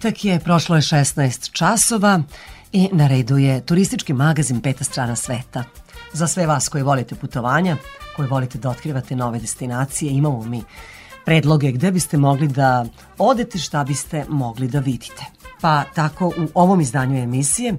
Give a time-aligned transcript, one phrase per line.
[0.00, 2.22] Petak je, prošlo je 16 časova
[2.72, 5.64] i na redu je turistički magazin Peta strana sveta.
[6.12, 7.76] Za sve vas koji volite putovanja,
[8.16, 10.62] koji volite da otkrivate nove destinacije, imamo mi
[11.24, 12.86] predloge gde biste mogli da
[13.18, 15.24] odete, šta biste mogli da vidite.
[15.60, 17.74] Pa tako u ovom izdanju emisije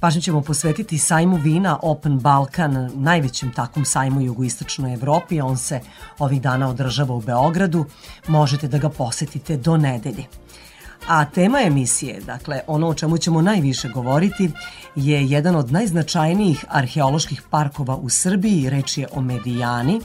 [0.00, 5.40] Pažnju ćemo posvetiti sajmu vina Open Balkan, najvećem takvom sajmu jugoistočnoj Evropi.
[5.40, 5.80] On se
[6.18, 7.84] ovih dana održava u Beogradu.
[8.28, 10.24] Možete da ga posetite do nedelje.
[11.08, 14.50] A tema emisije, dakle ono o čemu ćemo najviše govoriti,
[14.94, 20.00] je jedan od najznačajnijih arheoloških parkova u Srbiji, reč je o Medijani,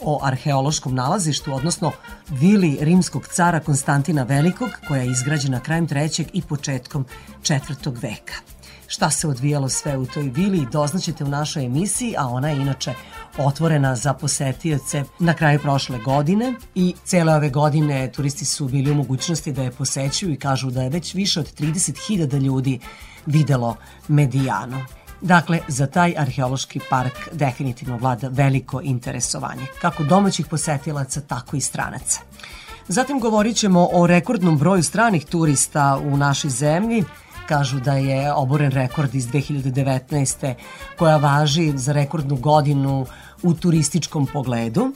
[0.00, 1.92] o arheološkom nalazištu, odnosno
[2.30, 7.04] vili rimskog cara Konstantina Velikog, koja je izgrađena krajem trećeg i početkom
[7.42, 8.57] četvrtog veka.
[8.90, 12.94] Šta se odvijalo sve u toj vili doznaćete u našoj emisiji, a ona je inače
[13.38, 18.94] otvorena za posetioce na kraju prošle godine i cele ove godine turisti su bili u
[18.94, 22.78] mogućnosti da je posećuju i kažu da je već više od 30.000 ljudi
[23.26, 23.76] videlo
[24.08, 24.84] Medijanu.
[25.20, 32.20] Dakle, za taj arheološki park definitivno vlada veliko interesovanje, kako domaćih posetilaca, tako i stranaca.
[32.88, 37.04] Zatim govorit ćemo o rekordnom broju stranih turista u našoj zemlji,
[37.48, 40.54] kažu da je oboren rekord iz 2019.
[40.98, 43.06] koja važi za rekordnu godinu
[43.42, 44.92] u turističkom pogledu.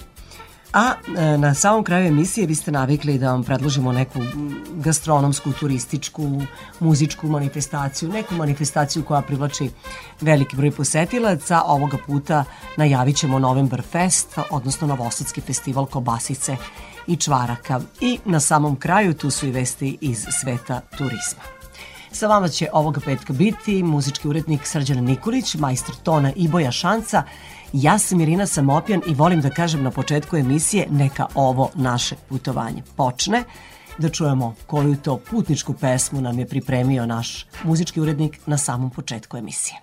[0.73, 4.21] A e, na samom kraju emisije vi ste navikli da vam predložimo neku
[4.75, 6.43] gastronomsku, turističku,
[6.81, 9.71] muzičku manifestaciju, neku manifestaciju koja privlači
[10.21, 11.63] veliki broj posetilaca.
[11.67, 12.45] Ovoga puta
[12.77, 16.57] najavit ćemo November Fest, odnosno Novosadski festival kobasice
[17.07, 17.81] i čvaraka.
[18.01, 21.62] I na samom kraju tu su i vesti iz sveta turizma.
[22.13, 27.23] Sa vama će ovoga petka biti muzički urednik Srđan Nikolić, majstor tona i Boja Šanca,
[27.73, 32.83] Ja sam Irina Samopjan i volim da kažem na početku emisije neka ovo naše putovanje
[32.97, 33.45] počne
[33.99, 39.37] da čujemo koju to putničku pesmu nam je pripremio naš muzički urednik na samom početku
[39.37, 39.82] emisije.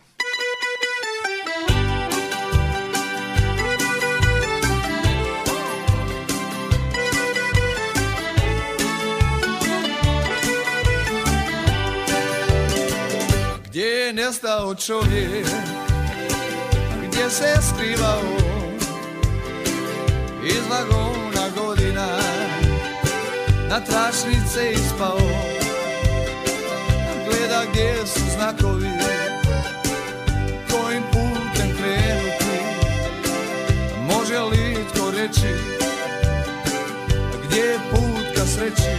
[13.69, 15.47] Gdje je nestao čovjek?
[17.07, 18.21] Gdje se skrivao?
[20.45, 22.07] Iz vagona godina
[23.69, 25.19] na tračnice ispao.
[27.25, 28.89] Gleda gdje su znakovi
[30.71, 32.59] kojim putem krenuti.
[33.97, 35.53] Može li tko reći
[37.43, 38.91] gdje je put ka sreći?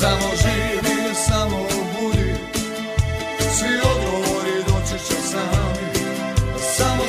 [0.00, 0.89] Samo živi,
[4.66, 7.04] doći će samo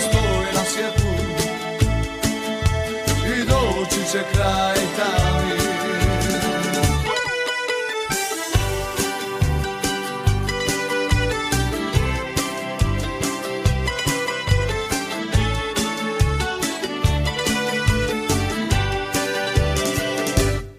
[3.28, 4.82] i doći će kraj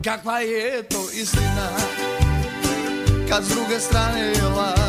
[0.04, 1.69] Kakva je to istina
[3.28, 4.81] kad s druge strane je laž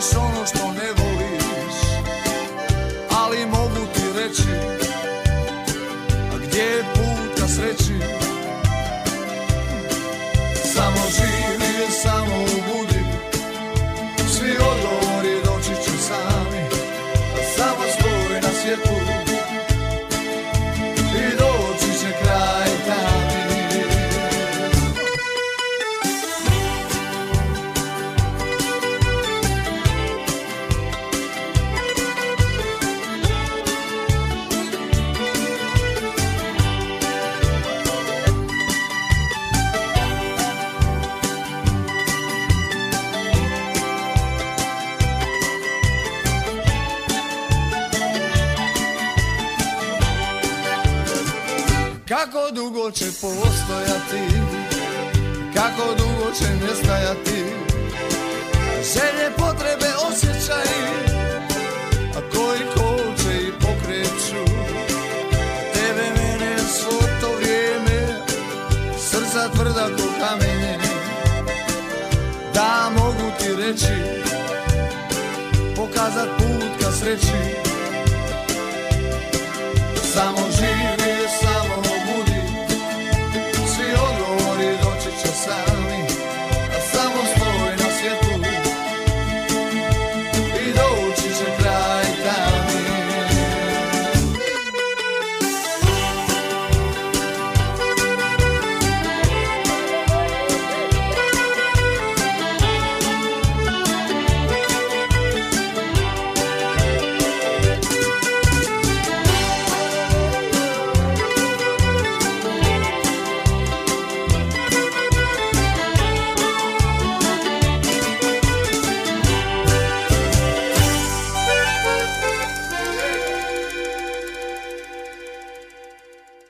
[0.00, 0.44] sono
[56.34, 57.44] će nestajati
[58.92, 60.68] Želje, potrebe, osjećaj
[62.16, 64.44] A koji koče i pokreću.
[65.74, 68.24] Tebe, mene, svo to vrijeme
[68.98, 70.78] Srca tvrda ko kamenje
[72.54, 73.94] Da mogu ti reći
[75.76, 77.67] Pokazat put ka sreći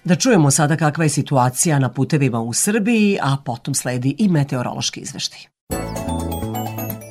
[0.08, 5.00] Da čujemo sada kakva je situacija na putevima u Srbiji, a potom sledi i meteorološki
[5.00, 5.40] izveštaj.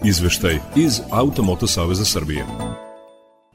[0.06, 2.46] Izveštaj iz Automoto Saveza Srbije.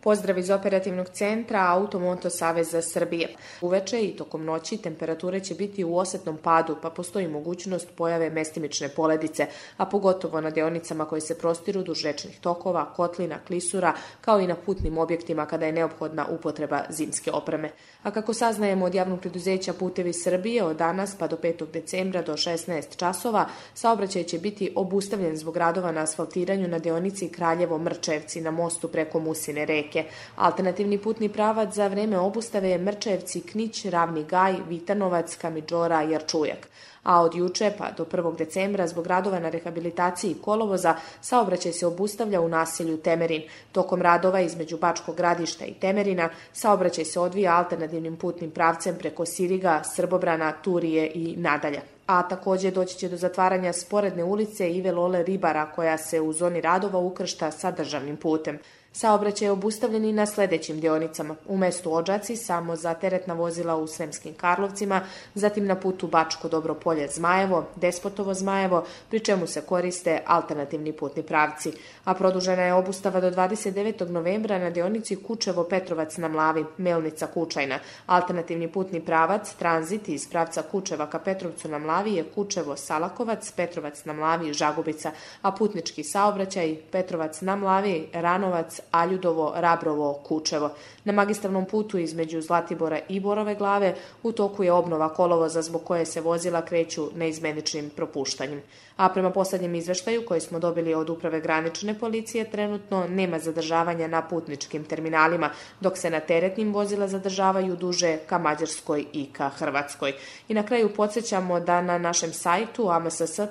[0.04, 3.28] Pozdrav iz operativnog centra Automoto Saveza Srbije.
[3.60, 8.88] Uveče i tokom noći temperature će biti u osetnom padu, pa postoji mogućnost pojave mestimične
[8.88, 9.46] poledice,
[9.76, 14.54] a pogotovo na deonicama koje se prostiru duž rečnih tokova, kotlina, klisura, kao i na
[14.54, 17.70] putnim objektima kada je neophodna upotreba zimske opreme.
[18.02, 21.66] A kako saznajemo od javnog preduzeća Putevi Srbije, od danas pa do 5.
[21.66, 28.40] decembra do 16 časova, saobraćaj će biti obustavljen zbog radova na asfaltiranju na deonici Kraljevo-Mrčevci
[28.40, 30.08] na mostu preko Musine reke reke.
[30.36, 36.68] Alternativni putni pravac za vreme obustave je Mrčevci, Knić, Ravni Gaj, Vitanovac, Kamidžora, Jarčujak
[37.02, 38.36] a od juče pa do 1.
[38.36, 43.42] decembra zbog radova na rehabilitaciji kolovoza saobraćaj se obustavlja u naselju Temerin.
[43.72, 49.82] Tokom radova između Bačkog gradišta i Temerina saobraćaj se odvija alternativnim putnim pravcem preko Siriga,
[49.84, 55.66] Srbobrana, Turije i nadalje a takođe doći će do zatvaranja sporedne ulice Ive Lole Ribara
[55.66, 58.58] koja se u zoni radova ukršta sa državnim putem.
[58.94, 61.34] Saobraćaj je obustavljen i na sledećim deonicama.
[61.46, 65.00] U mestu Ođaci samo za teretna vozila u Sremskim Karlovcima,
[65.34, 71.22] zatim na putu Bačko Dobro polje Zmajevo, Despotovo Zmajevo, pri čemu se koriste alternativni putni
[71.22, 71.72] pravci.
[72.04, 74.10] A produžena je obustava do 29.
[74.10, 77.78] novembra na deonici Kučevo Petrovac na Mlavi, Melnica Kučajna.
[78.06, 84.04] Alternativni putni pravac, tranzit iz pravca Kučeva ka Petrovcu na Mlavi je Kučevo Salakovac, Petrovac
[84.04, 85.12] na Mlavi i Žagubica,
[85.42, 90.70] a putnički saobraćaj Petrovac na Mlavi, Ranovac, Aljudovo, Rabrovo, Kučevo.
[91.04, 96.06] Na magistralnom putu između Zlatibora i Borove glave u toku je obnova kolovoza zbog koje
[96.06, 98.62] se vozila kreću neizmeničnim propuštanjem.
[98.96, 104.22] A prema poslednjem izveštaju koji smo dobili od Uprave granične policije, trenutno nema zadržavanja na
[104.22, 105.50] putničkim terminalima,
[105.80, 110.12] dok se na teretnim vozila zadržavaju duže ka Mađarskoj i ka Hrvatskoj.
[110.48, 113.42] I na kraju podsjećamo da na našem sajtu amss.org.rs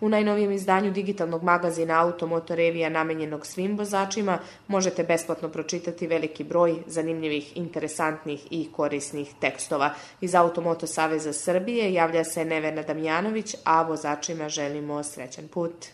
[0.00, 4.38] u najnovijem izdanju digitalnog magazina Automotorevija namenjenog svim vozačima
[4.68, 9.90] možete besplatno pročitati veliki broj zanimljivih, interesantnih i korisnih tekstova.
[10.20, 15.86] Iz Automoto Saveza Srbije javlja se Nevena Damjanović, a vozačima želimo srećan put.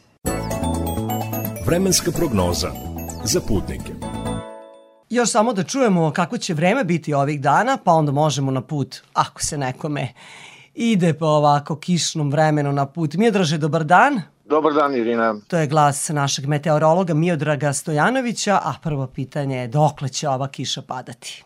[1.66, 2.70] Vremenska prognoza
[3.24, 3.92] za putnike.
[5.10, 8.96] Još samo da čujemo kako će vreme biti ovih dana, pa onda možemo na put,
[9.12, 10.12] ako se nekome
[10.74, 13.14] ide po ovako kišnom vremenu na put.
[13.14, 14.22] Miodraže, dobar dan.
[14.44, 15.34] Dobar dan, Irina.
[15.48, 20.82] To je glas našeg meteorologa Miodraga Stojanovića, a prvo pitanje je dokle će ova kiša
[20.82, 21.44] padati?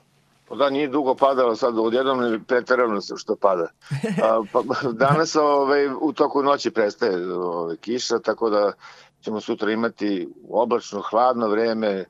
[0.48, 3.68] Pa da, nije dugo padalo, sad odjednom preterano se što pada.
[4.24, 4.62] A, pa,
[4.92, 8.72] danas ovaj, u toku noći prestaje ovaj, kiša, tako da
[9.20, 12.04] ćemo sutra imati oblačno, hladno vreme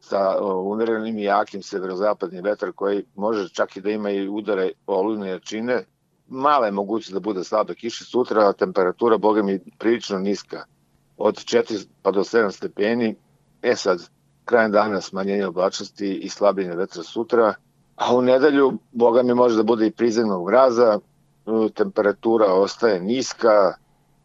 [0.00, 5.30] sa umerenim i jakim severozapadnim vetar koji može čak i da ima i udare olujne
[5.30, 5.84] jačine.
[6.28, 10.64] Mala je mogućnost da bude slaba kiša sutra, temperatura, boga mi, prilično niska.
[11.16, 13.16] Od 4 pa do 7 stepeni.
[13.62, 14.10] E sad,
[14.44, 17.54] krajem dana smanjenje oblačnosti i slabljenje vetra sutra,
[17.96, 20.98] a u nedelju, boga mi može da bude i prizemnog mraza,
[21.74, 23.74] temperatura ostaje niska,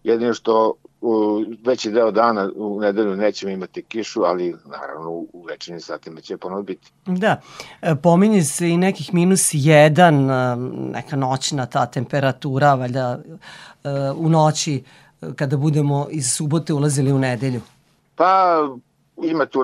[0.03, 5.81] jedino što u veći deo dana u nedelju nećemo imati kišu, ali naravno u večernim
[5.81, 6.91] satima će ponovno biti.
[7.05, 7.41] Da,
[7.81, 10.55] e, pominje se i nekih minus jedan, e,
[10.91, 13.19] neka noćna ta temperatura, valjda
[13.83, 14.83] e, u noći
[15.35, 17.61] kada budemo iz subote ulazili u nedelju.
[18.15, 18.61] Pa
[19.23, 19.63] ima tu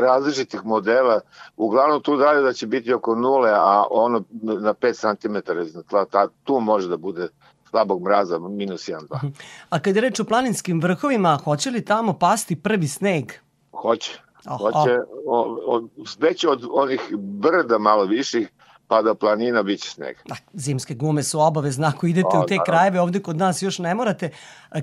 [0.00, 1.20] različitih modela,
[1.56, 6.04] uglavnom tu dalje da će biti oko nule, a ono na 5 cm iznad tla,
[6.04, 7.28] ta, tu može da bude
[7.72, 9.30] slabog mraza, minus 1-2.
[9.70, 13.32] A kad je reč o planinskim vrhovima, hoće li tamo pasti prvi sneg?
[13.72, 14.20] Hoće.
[14.46, 15.88] Oh, Hoće, o, o,
[16.18, 18.48] već od onih brda malo viših,
[18.88, 20.16] pa da planina biće sneg.
[20.28, 22.64] Da, zimske gume su obavezne ako idete o, u te naravno.
[22.64, 24.30] krajeve, ovde kod nas još ne morate.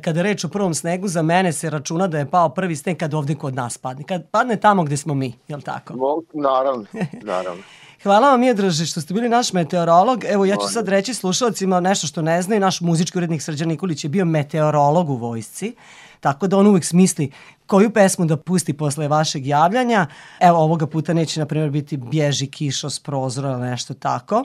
[0.01, 3.13] Kada reč o prvom snegu, za mene se računa da je pao prvi sneg kad
[3.13, 4.03] ovde kod nas padne.
[4.03, 5.93] Kad padne tamo gde smo mi, je li tako?
[5.93, 6.86] Mo, naravno,
[7.22, 7.63] naravno.
[8.03, 10.24] Hvala vam Miodraže što ste bili naš meteorolog.
[10.24, 12.62] Evo ja ću sad reći slušalcima nešto što ne znaju.
[12.62, 15.75] Naš muzički urednik Srđan Nikolić je bio meteorolog u vojsci.
[16.20, 17.32] Tako da on uvek smisli
[17.68, 20.08] koju pesmu da pusti posle vašeg javljanja.
[20.39, 24.44] Evo ovoga puta neće na primjer biti Bježi kišo s prozora ili nešto tako.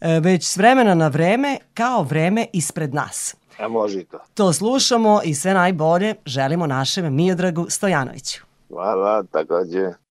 [0.00, 3.36] E, već s vremena na vreme kao vreme ispred nas.
[3.58, 4.18] A može i to.
[4.34, 8.42] To slušamo i sve najbolje želimo našem Miodragu Stojanoviću.
[8.68, 9.80] Hvala, takođe.
[9.80, 10.04] da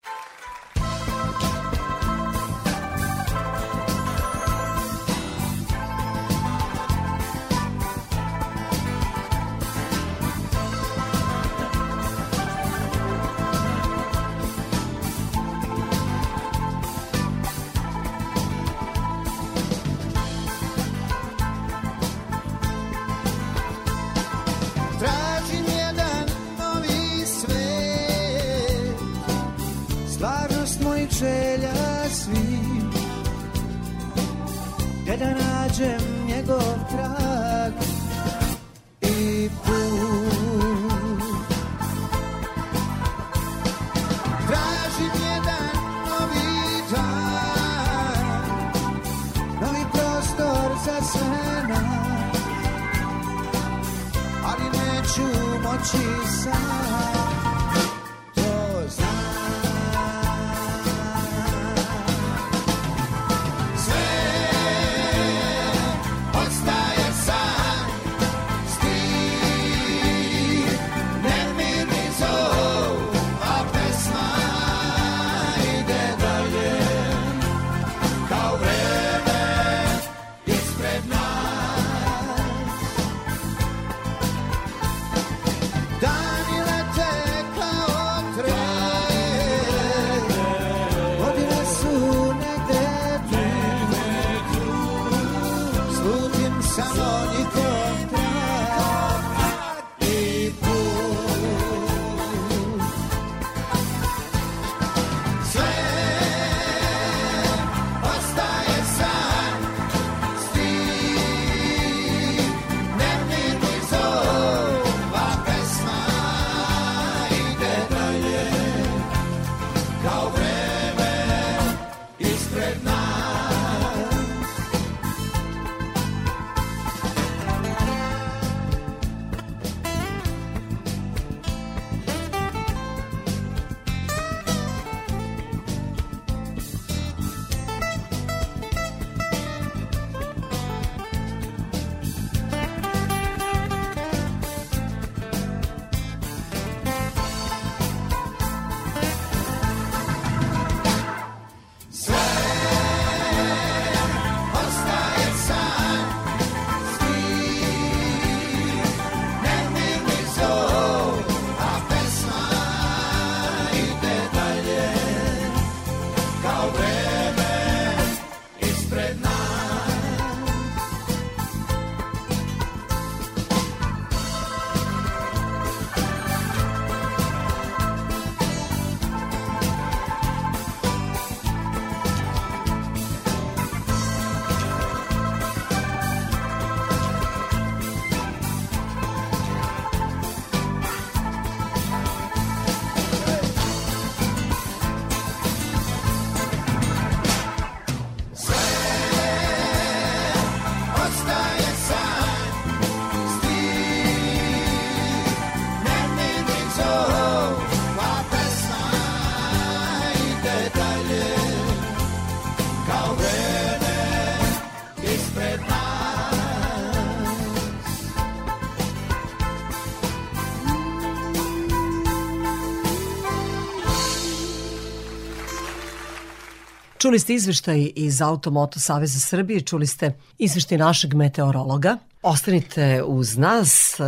[227.03, 231.97] Čuli ste izveštaj iz Automoto Saveza Srbije, čuli ste izveštaj našeg meteorologa.
[232.21, 234.03] Ostanite uz nas, e,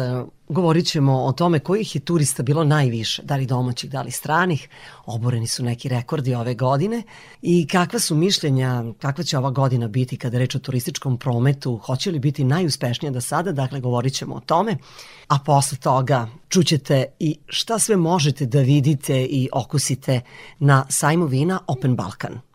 [0.49, 4.69] govorit ćemo o tome kojih je turista bilo najviše, da li domaćih, da li stranih.
[5.05, 7.03] Oboreni su neki rekordi ove godine
[7.41, 12.11] i kakva su mišljenja, kakva će ova godina biti kada reč o turističkom prometu, hoće
[12.11, 14.77] li biti najuspešnija do sada, dakle govorit ćemo o tome.
[15.27, 20.21] A posle toga čućete i šta sve možete da vidite i okusite
[20.59, 22.54] na sajmu vina Open Balkan.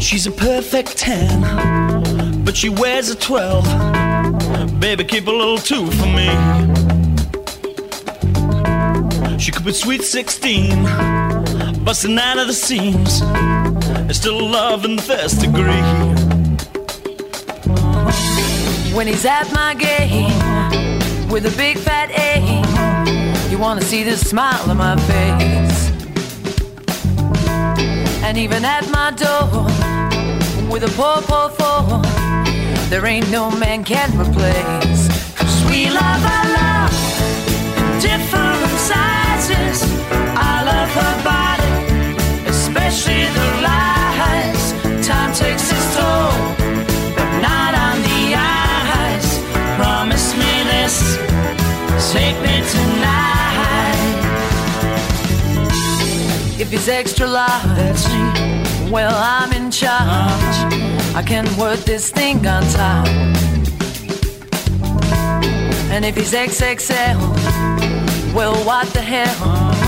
[0.00, 4.80] She's a perfect 10, but she wears a 12.
[4.80, 6.63] Baby, keep a little 2 for me.
[9.38, 10.84] She could be sweet 16,
[11.84, 13.20] busting out of the seams.
[14.08, 15.84] It's still love in the first degree.
[18.94, 20.30] When he's at my game
[21.28, 25.90] with a big fat A, you wanna see the smile on my face.
[28.22, 29.64] And even at my door
[30.70, 32.02] with a poor, poor four,
[32.88, 35.08] there ain't no man can replace.
[35.36, 38.43] Cause we love our love different.
[40.36, 41.74] I love her body,
[42.48, 44.62] especially the lies.
[45.06, 46.32] Time takes its toll,
[47.16, 49.28] but not on the eyes.
[49.76, 50.94] Promise me this,
[52.12, 53.24] take me tonight.
[56.58, 58.04] If he's extra large,
[58.90, 60.56] well, I'm in charge.
[61.16, 63.06] I can work this thing on top.
[65.90, 67.18] And if he's XXL,
[68.34, 69.83] well, what the hell?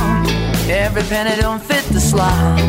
[0.68, 2.60] Every penny don't fit the slot.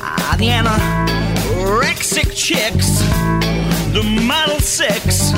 [0.00, 3.00] Ah, the anorexic chicks,
[3.92, 5.32] the model six,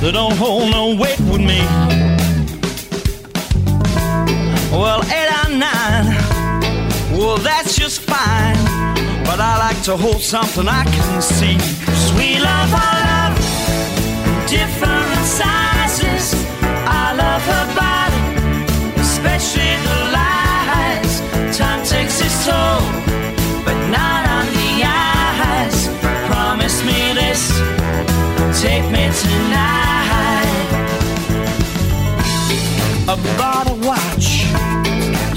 [0.00, 1.60] they don't hold no weight with me.
[4.72, 6.06] Well, eight or nine,
[7.12, 8.56] well, that's just fine.
[9.24, 11.58] But I like to hold something I can see.
[12.08, 13.36] Sweet love, I love
[14.48, 16.34] different sizes.
[16.62, 18.15] I love her body,
[33.16, 34.44] I bought a watch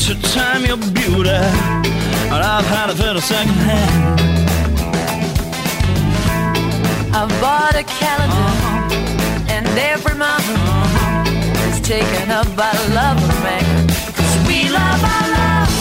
[0.05, 4.19] to time your beauty, and I've had it at a second hand.
[7.15, 9.53] I bought a calendar, uh-huh.
[9.53, 11.69] and every month uh-huh.
[11.69, 13.87] is taken up by love man.
[14.17, 15.73] Cause we love our love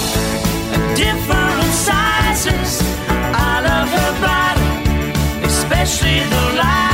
[0.74, 2.80] in different sizes.
[3.08, 6.87] I love her body, especially the lies.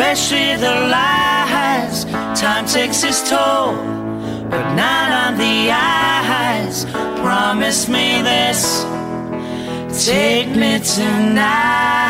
[0.00, 2.04] Especially the lies.
[2.40, 3.74] Time takes its toll,
[4.50, 6.86] but not on the eyes.
[7.22, 8.84] Promise me this,
[10.06, 12.00] take me tonight.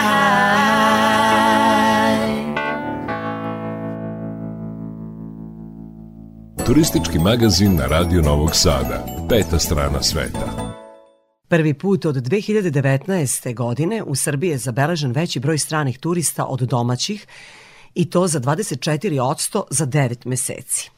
[6.67, 9.05] Turistički magazin na Radio Novog Sada.
[9.29, 10.71] Peta strana sveta.
[11.49, 13.55] Prvi put od 2019.
[13.55, 17.27] godine u Srbiji je zabeležen veći broj stranih turista od domaćih
[17.95, 20.91] i to za 24% za 9 meseci.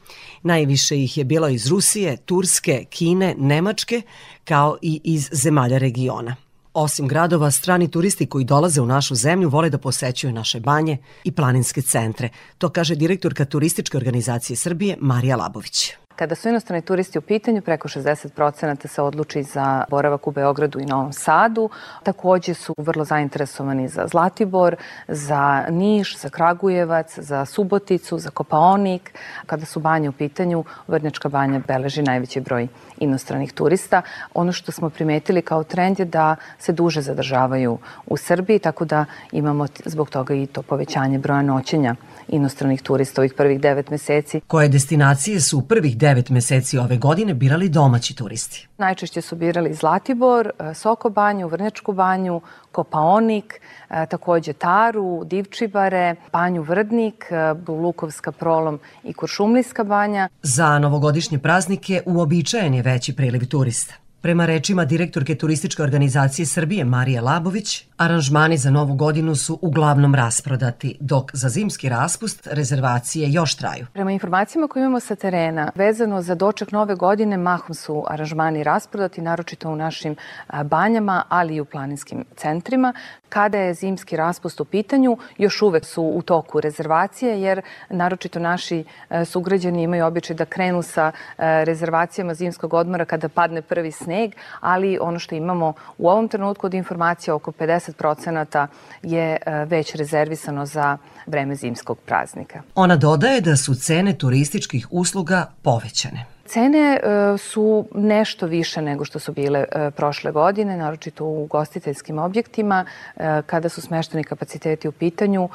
[0.43, 4.01] Najviše ih je bilo iz Rusije, Turske, Kine, Nemačke,
[4.43, 6.35] kao i iz zemalja regiona.
[6.73, 11.31] Osim gradova, strani turisti koji dolaze u našu zemlju vole da posećuju naše banje i
[11.31, 12.29] planinske centre.
[12.57, 15.91] To kaže direktorka Turističke organizacije Srbije Marija Labović.
[16.15, 20.85] Kada su inostrani turisti u pitanju, preko 60% se odluči za boravak u Beogradu i
[20.85, 21.69] Novom Sadu.
[22.03, 24.75] Takođe su vrlo zainteresovani za Zlatibor,
[25.07, 29.19] za Niš, za Kragujevac, za Suboticu, za Kopaonik.
[29.45, 34.01] Kada su banje u pitanju, Vrnjačka banja beleži najveći broj inostranih turista.
[34.33, 39.05] Ono što smo primetili kao trend je da se duže zadržavaju u Srbiji, tako da
[39.31, 41.95] imamo zbog toga i to povećanje broja noćenja
[42.27, 44.41] inostranih turista ovih prvih devet meseci.
[44.47, 48.67] Koje destinacije su u prvih devet meseci ove godine birali domaći turisti.
[48.77, 56.61] Najčešće su birali Zlatibor, e, Soko banju, Vrnjačku banju, Kopaonik, e, takođe Taru, Divčibare, Banju
[56.61, 60.29] Vrdnik, e, Lukovska prolom i Kuršumlijska banja.
[60.41, 64.02] Za novogodišnje praznike uobičajen je veći priliv turista.
[64.23, 70.97] Prema rečima direktorke turističke organizacije Srbije Marije Labović, aranžmani za novu godinu su uglavnom rasprodati,
[70.99, 73.85] dok za zimski raspust rezervacije još traju.
[73.93, 79.21] Prema informacijama koje imamo sa terena, vezano za doček nove godine, mahom su aranžmani rasprodati,
[79.21, 80.15] naročito u našim
[80.63, 82.93] banjama, ali i u planinskim centrima.
[83.29, 88.83] Kada je zimski raspust u pitanju, još uvek su u toku rezervacije, jer naročito naši
[89.25, 94.12] sugrađani imaju običaj da krenu sa rezervacijama zimskog odmora kada padne prvi sneg,
[94.59, 98.67] ali ono što imamo u ovom trenutku od informacija, oko 50%
[99.03, 102.61] je već rezervisano za vreme zimskog praznika.
[102.75, 106.25] Ona dodaje da su cene turističkih usluga povećane.
[106.45, 112.19] Cene e, su nešto više nego što su bile e, prošle godine, naročito u gostiteljskim
[112.19, 112.85] objektima.
[113.15, 115.49] E, kada su smešteni kapaciteti u pitanju,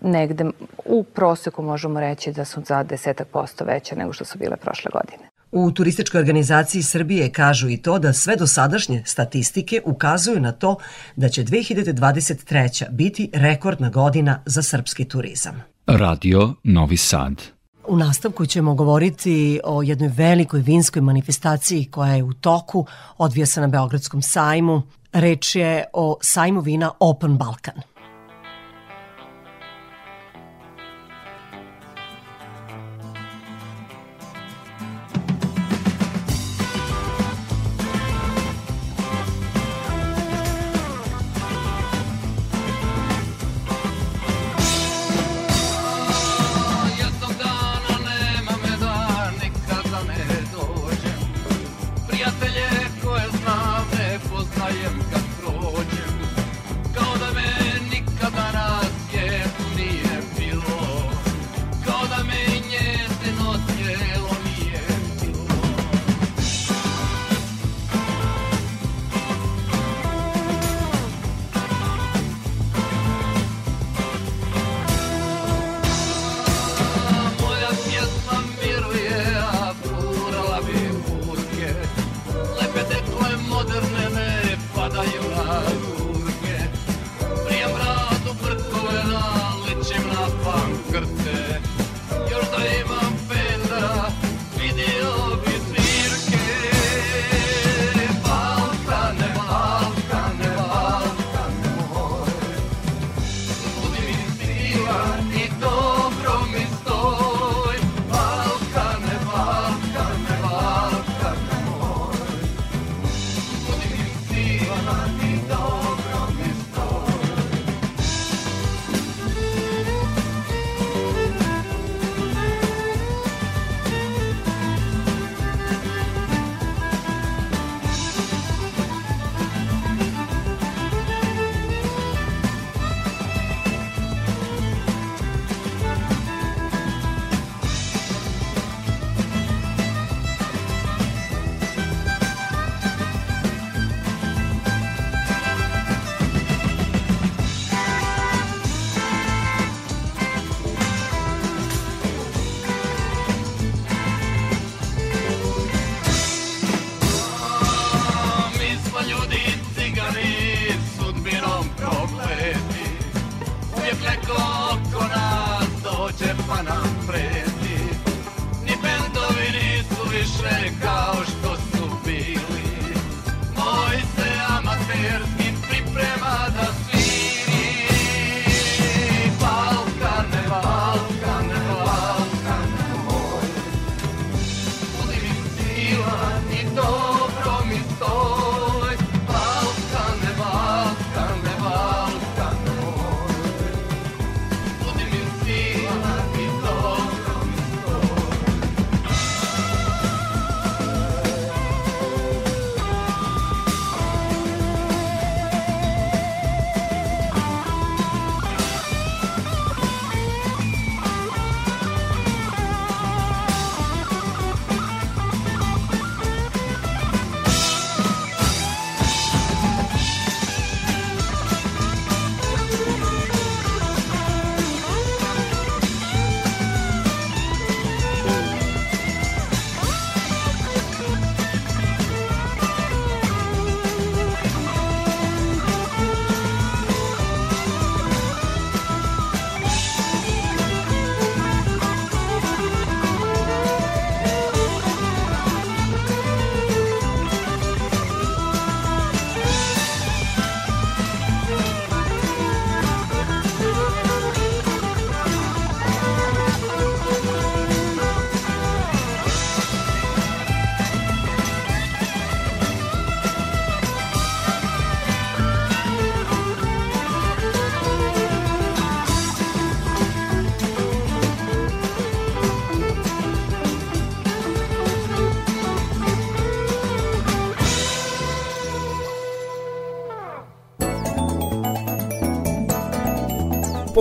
[0.00, 0.44] negde
[0.84, 4.90] u proseku možemo reći da su za desetak posto veće nego što su bile prošle
[4.94, 5.33] godine.
[5.56, 10.76] U turističkoj organizaciji Srbije kažu i to da sve dosadašnje statistike ukazuju na to
[11.16, 12.90] da će 2023.
[12.90, 15.62] biti rekordna godina za srpski turizam.
[15.86, 17.42] Radio Novi Sad.
[17.88, 22.86] U nastavku ćemo govoriti o jednoj velikoj vinskoj manifestaciji koja je u toku,
[23.18, 24.82] odvija se na Beogradskom sajmu.
[25.12, 27.93] Reč je o sajmu vina Open Balkan.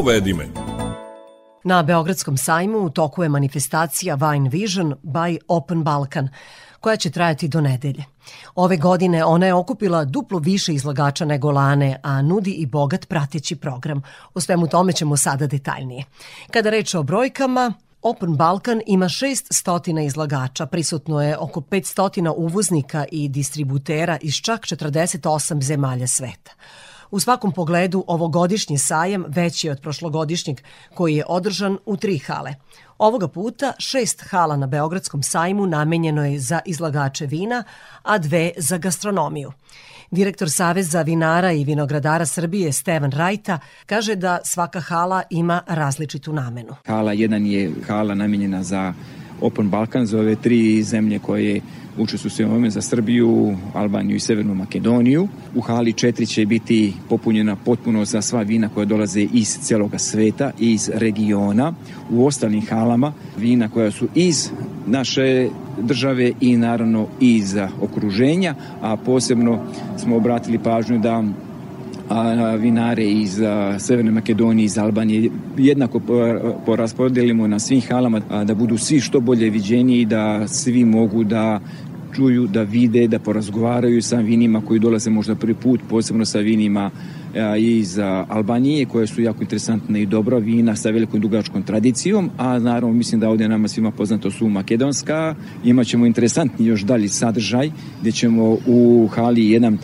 [0.03, 0.47] Povedi me.
[1.63, 6.29] Na Beogradskom sajmu u toku je manifestacija Wine Vision by Open Balkan,
[6.79, 8.03] koja će trajati do nedelje.
[8.55, 13.55] Ove godine ona je okupila duplo više izlagača nego lane, a nudi i bogat prateći
[13.55, 14.01] program.
[14.33, 16.03] O svemu tome ćemo sada detaljnije.
[16.51, 23.29] Kada reč o brojkama, Open Balkan ima 600 izlagača, prisutno je oko 500 uvoznika i
[23.29, 26.51] distributera iz čak 48 zemalja sveta.
[27.13, 30.61] U svakom pogledu ovogodišnji sajem veći je od prošlogodišnjeg
[30.93, 32.53] koji je održan u tri hale.
[32.97, 37.63] Ovoga puta šest hala na Beogradskom sajmu namenjeno je za izlagače vina,
[38.03, 39.51] a dve za gastronomiju.
[40.11, 46.75] Direktor Saveza vinara i vinogradara Srbije Stevan Rajta kaže da svaka hala ima različitu namenu.
[46.85, 48.93] Hala 1 je hala namenjena za
[49.41, 51.61] Open Balkan, za ove tri zemlje koje
[51.97, 55.27] učestvuju se ovome za Srbiju, Albaniju i Severnu Makedoniju.
[55.55, 60.51] U hali 4 će biti popunjena potpuno za sva vina koja dolaze iz celoga sveta,
[60.59, 61.73] iz regiona.
[62.11, 64.49] U ostalim halama vina koja su iz
[64.87, 65.49] naše
[65.81, 69.59] države i naravno iz okruženja, a posebno
[69.97, 71.23] smo obratili pažnju da
[72.13, 73.39] a, vinare iz
[73.79, 76.01] Severne Makedonije, iz Albanije, jednako
[76.65, 81.59] poraspodelimo na svim halama da budu svi što bolje viđeni i da svi mogu da
[82.15, 86.91] čuju, da vide, da porazgovaraju sa vinima koji dolaze možda prvi put, posebno sa vinima
[87.57, 92.93] iz Albanije, koje su jako interesantne i dobra vina sa velikom dugačkom tradicijom, a naravno
[92.95, 95.35] mislim da ovde nama svima poznato su makedonska.
[95.63, 97.71] Imaćemo interesantni još dalji sadržaj
[98.01, 99.77] gde ćemo u hali jedan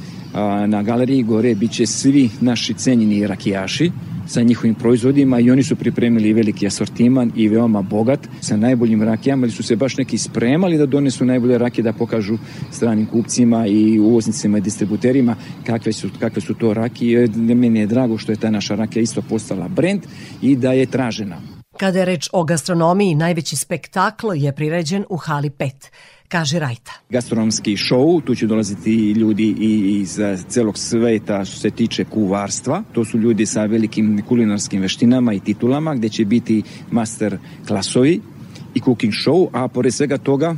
[0.67, 3.91] na galeriji gore biće svi naši cenjeni rakijaši
[4.29, 9.43] sa njihovim proizvodima i oni su pripremili veliki asortiman i veoma bogat sa najboljim rakijama,
[9.43, 12.37] ali su se baš neki spremali da donesu najbolje rakije da pokažu
[12.71, 17.27] stranim kupcima i uvoznicima i distributerima kakve su, kakve su to rakije.
[17.35, 20.01] Meni je drago što je ta naša rakija isto postala brend
[20.41, 21.41] i da je tražena.
[21.77, 25.71] Kada je reč o gastronomiji, najveći spektakl je priređen u Hali 5
[26.29, 26.91] kaže Rajta.
[27.09, 29.55] Gastronomski show, tu će dolaziti ljudi
[30.01, 32.83] iz celog sveta što se tiče kuvarstva.
[32.93, 37.37] To su ljudi sa velikim kulinarskim veštinama i titulama gde će biti master
[37.67, 38.21] klasovi
[38.73, 40.55] i cooking show, a pored svega toga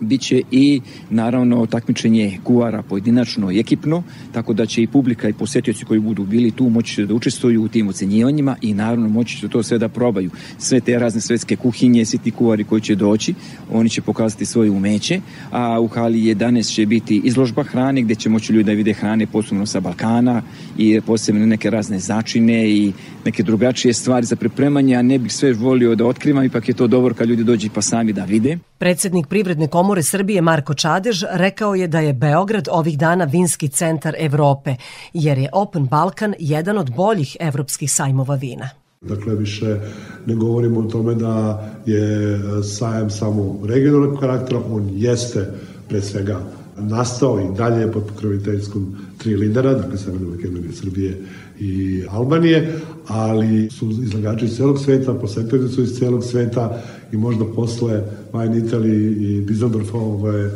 [0.00, 0.80] Biće i
[1.10, 6.24] naravno takmičenje kuvara pojedinačno i ekipno, tako da će i publika i posetioci koji budu
[6.24, 9.88] bili tu moći da učestvuju u tim ocenjivanjima i naravno moći će to sve da
[9.88, 10.30] probaju.
[10.58, 13.34] Sve te razne svetske kuhinje, svi ti kuvari koji će doći,
[13.72, 18.28] oni će pokazati svoje umeće, a u hali 11 će biti izložba hrane gde će
[18.28, 20.42] moći ljudi da vide hrane posebno sa Balkana
[20.78, 22.92] i posebno neke razne začine i
[23.24, 26.86] neke drugačije stvari za pripremanje, a ne bih sve volio da otkrivam, ipak je to
[26.86, 28.58] dobro kad ljudi dođu pa sami da vide.
[28.78, 34.14] Predsednik Privredne komore Srbije Marko Čadež rekao je da je Beograd ovih dana vinski centar
[34.18, 34.74] Evrope,
[35.12, 38.68] jer je Open Balkan jedan od boljih evropskih sajmova vina.
[39.00, 39.80] Dakle, više
[40.26, 45.46] ne govorimo o tome da je sajam samo regionalnog karaktera, on jeste
[45.88, 46.40] pre svega
[46.76, 51.22] nastao i dalje pod pokroviteljskom tri lidera, dakle Severne Makedonije, Srbije
[51.60, 57.44] i Albanije, ali su izlagači iz celog sveta, posetili su iz celog sveta i možda
[57.56, 60.50] posle Wine Italy i Dizendorf ovo je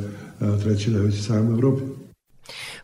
[0.63, 1.83] treći najveći sajam u Evropi.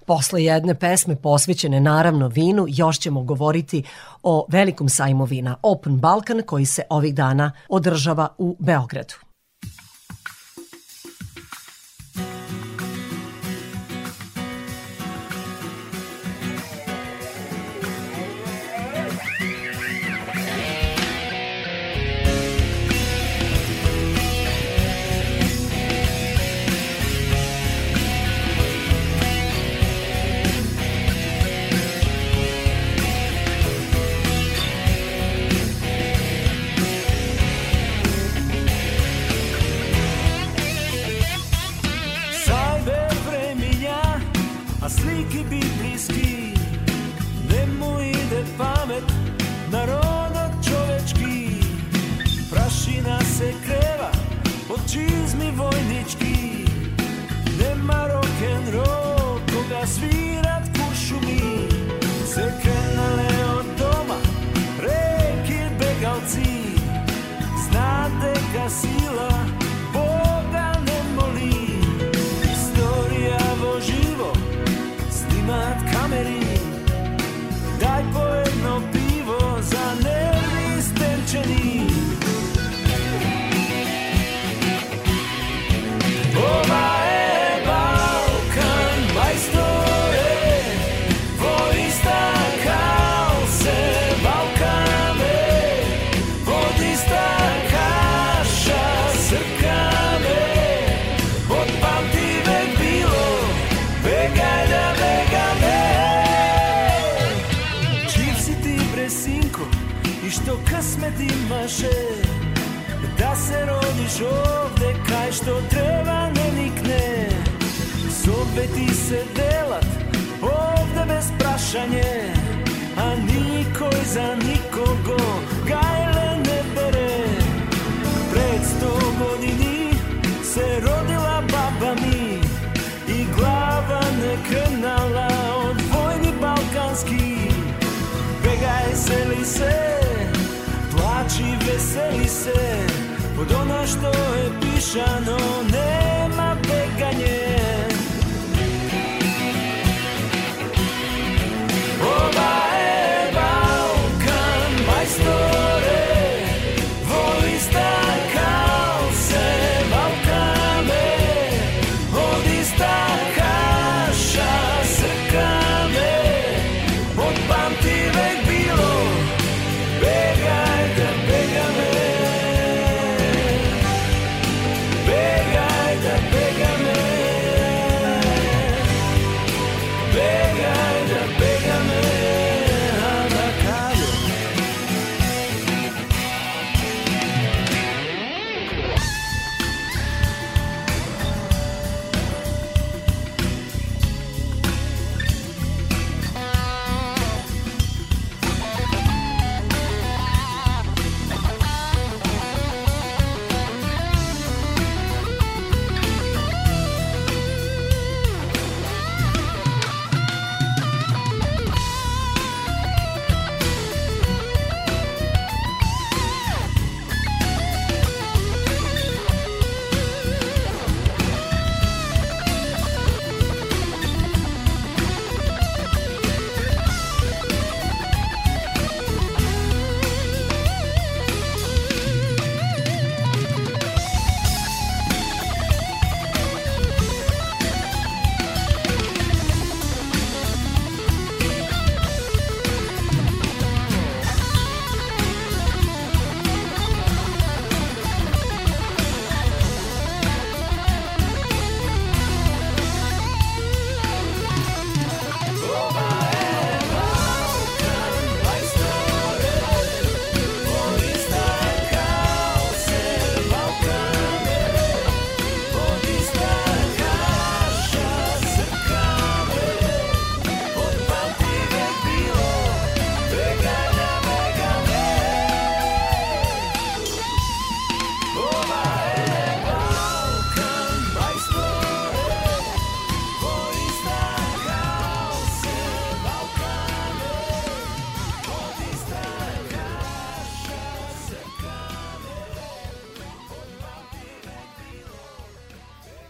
[0.07, 3.83] Posle jedne pesme posvećene naravno vinu, još ćemo govoriti
[4.23, 9.28] o velikom sajmu vina Open Balkan koji se ovih dana održava u Beogradu.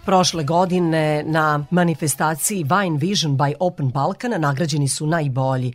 [0.09, 5.73] Prošle godine na manifestaciji Wine Vision by Open Balkan nagrađeni su najbolji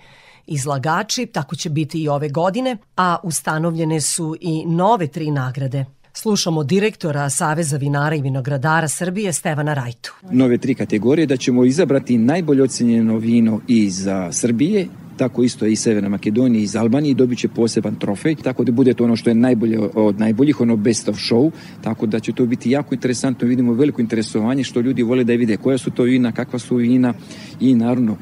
[0.48, 5.86] izlagači, tako će biti i ove godine, a ustanovljene su i nove tri nagrade.
[6.14, 10.14] Slušamo direktora Saveza vinara i vinogradara Srbije Stevana Rajtu.
[10.32, 14.88] nove tri kategorije, da ćemo izabrati najbolje ocenjeno vino iz Srbije,
[15.18, 18.94] tako isto i Severna Makedonija i iz Albanije dobit će poseban trofej, tako da bude
[18.94, 21.52] to ono što je najbolje od najboljih, ono best of show,
[21.82, 25.58] tako da će to biti jako interesantno, vidimo veliko interesovanje što ljudi vole da vide
[25.58, 27.14] koja su to vina, kakva su vina
[27.60, 28.18] i naravno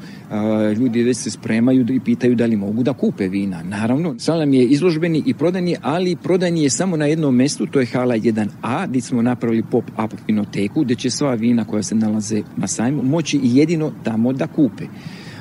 [0.76, 3.62] ljudi već se spremaju i pitaju da li mogu da kupe vina.
[3.62, 7.86] Naravno, salam je izložbeni i prodani, ali prodani je samo na jednom mestu, to je
[7.86, 12.66] hala 1A, gdje smo napravili pop-up vinoteku, gdje će sva vina koja se nalaze na
[12.66, 14.84] sajmu moći jedino tamo da kupe.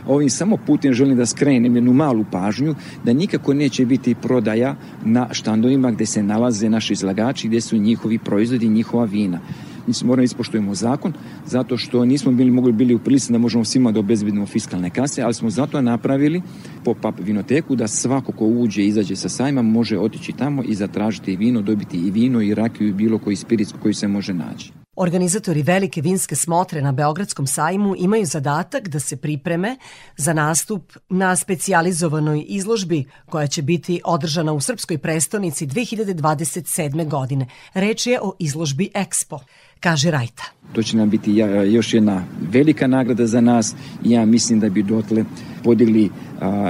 [0.07, 2.75] Ovim samo putem želim da skrenem jednu malu pažnju
[3.05, 4.75] da nikako neće biti prodaja
[5.05, 9.39] na štandovima gde se nalaze naši izlagači, gde su njihovi proizvodi, njihova vina.
[9.87, 11.13] Mi se moramo ispoštujemo zakon
[11.45, 15.21] zato što nismo bili mogli bili u prilici da možemo svima da obezbedimo fiskalne kase,
[15.21, 16.41] ali smo zato napravili
[16.83, 21.35] pop-up vinoteku da svako ko uđe i izađe sa sajma može otići tamo i zatražiti
[21.35, 24.71] vino, dobiti i vino i rakiju i bilo koji spirit koji se može naći.
[24.95, 29.77] Organizatori velike vinske smotre na Beogradskom sajmu imaju zadatak da se pripreme
[30.17, 37.09] za nastup na specijalizovanoj izložbi koja će biti održana u srpskoj prestonici 2027.
[37.09, 37.47] godine.
[37.73, 39.39] Reč je o izložbi Expo,
[39.79, 40.43] kaže Rajta.
[40.73, 41.31] To će nam biti
[41.71, 45.25] još jedna velika nagrada za nas i ja mislim da bi dotle
[45.63, 46.09] podigli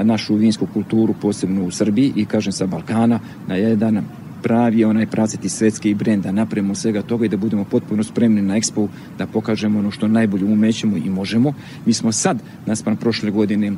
[0.04, 4.04] našu vinsku kulturu, posebno u Srbiji i kažem sa Balkana, na jedan
[4.44, 8.56] pravi onaj pravcati svetski brend, da napravimo svega toga i da budemo potpuno spremni na
[8.56, 8.88] Expo,
[9.18, 11.54] da pokažemo ono što najbolje umećemo i možemo.
[11.86, 13.72] Mi smo sad, naspram prošle godine,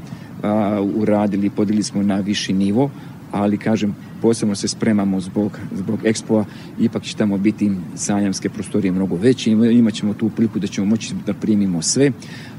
[0.43, 2.89] a, uradili, podigli smo na viši nivo,
[3.31, 6.45] ali kažem, posebno se spremamo zbog, zbog ekspoa,
[6.79, 11.15] ipak će tamo biti sajamske prostorije mnogo veće, imat ćemo tu priliku da ćemo moći
[11.25, 12.11] da primimo sve.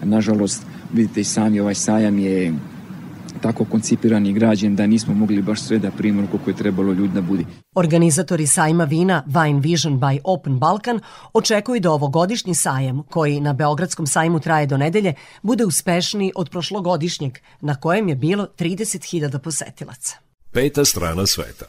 [0.03, 2.55] Nažalost, vidite i sami, ovaj sajam je
[3.45, 7.15] tako koncipiran i građen da nismo mogli baš sve da primimo koliko je trebalo ljudi
[7.15, 7.47] da budi.
[7.75, 11.01] Organizatori sajma vina Wine Vision by Open Balkan
[11.33, 17.39] očekuju da ovogodišnji sajam, koji na Beogradskom sajmu traje do nedelje, bude uspešniji od prošlogodišnjeg,
[17.61, 20.17] na kojem je bilo 30.000 posetilaca.
[20.53, 21.65] Peta strana sveta.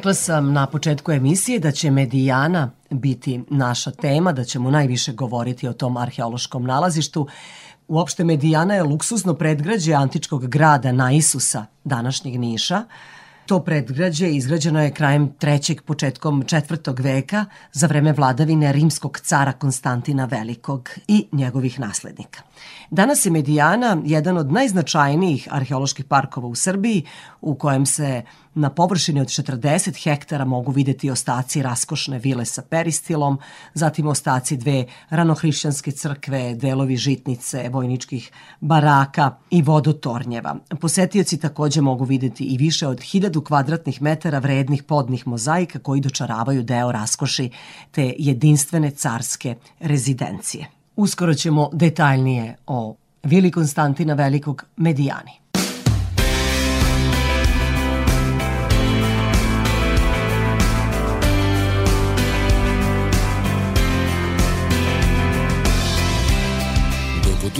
[0.00, 5.68] Rekla sam na početku emisije da će Medijana biti naša tema, da ćemo najviše govoriti
[5.68, 7.26] o tom arheološkom nalazištu.
[7.88, 12.84] Uopšte Medijana je luksuzno predgrađe antičkog grada Naisusa, današnjeg Niša.
[13.46, 20.24] To predgrađe izgrađeno je krajem trećeg, početkom četvrtog veka za vreme vladavine rimskog cara Konstantina
[20.24, 22.42] Velikog i njegovih naslednika.
[22.90, 27.04] Danas je Medijana jedan od najznačajnijih arheoloških parkova u Srbiji
[27.40, 28.22] u kojem se
[28.54, 33.38] na površini od 40 hektara mogu videti ostaci raskošne vile sa peristilom,
[33.74, 38.30] zatim ostaci dve ranohrišćanske crkve, delovi žitnice, vojničkih
[38.60, 40.56] baraka i vodotornjeva.
[40.80, 46.62] Posetioci takođe mogu videti i više od 1000 kvadratnih metara vrednih podnih mozaika koji dočaravaju
[46.62, 47.50] deo raskoši
[47.90, 50.66] te jedinstvene carske rezidencije.
[50.96, 55.39] Uskoro ćemo detaljnije o Vili Konstantina Velikog Medijani.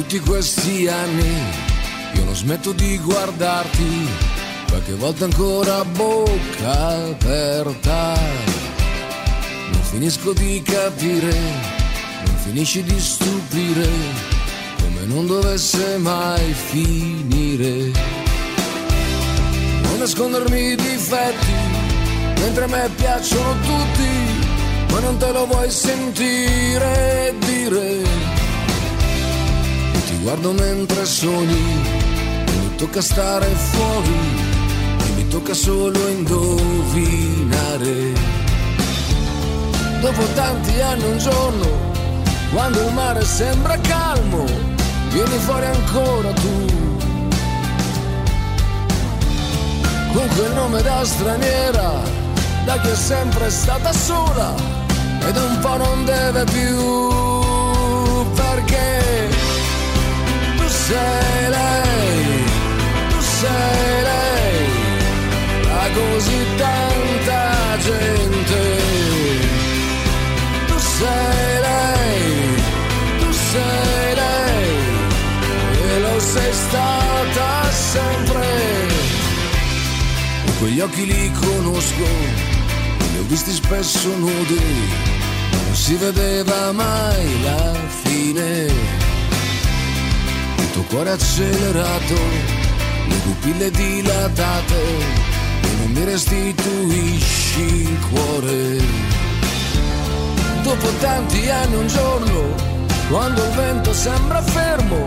[0.00, 1.36] Tutti questi anni
[2.14, 4.08] io non smetto di guardarti,
[4.68, 8.18] qualche volta ancora bocca aperta.
[9.72, 11.38] Non finisco di capire,
[12.24, 13.88] non finisci di stupire,
[14.80, 17.92] come non dovesse mai finire.
[19.82, 21.54] Non nascondermi i difetti,
[22.40, 28.29] mentre a me piacciono tutti, ma non te lo vuoi sentire dire.
[30.10, 34.18] Ti guardo mentre sogni, mi tocca stare fuori,
[34.98, 38.12] e mi tocca solo indovinare.
[40.00, 41.68] Dopo tanti anni un giorno,
[42.52, 44.46] quando il mare sembra calmo,
[45.10, 46.64] vieni fuori ancora tu.
[50.12, 52.02] Con quel nome da straniera,
[52.64, 54.56] da chi è sempre stata sola,
[55.24, 59.29] ed un po' non deve più, perché
[60.90, 62.44] sei lei,
[63.10, 64.58] tu sei lei,
[65.62, 67.42] da così tanta
[67.88, 68.62] gente.
[70.68, 72.22] Tu sei lei,
[73.20, 74.70] tu sei lei,
[75.80, 78.48] e lo sei stata sempre.
[80.58, 82.08] Quegli occhi li conosco,
[83.12, 84.64] li ho visti spesso nudi,
[85.52, 88.99] non si vedeva mai la fine
[90.70, 92.14] il tuo cuore accelerato,
[93.08, 94.82] le pupille dilatate,
[95.62, 98.78] e non mi restituisci il cuore.
[100.62, 102.54] Dopo tanti anni un giorno,
[103.08, 105.06] quando il vento sembra fermo,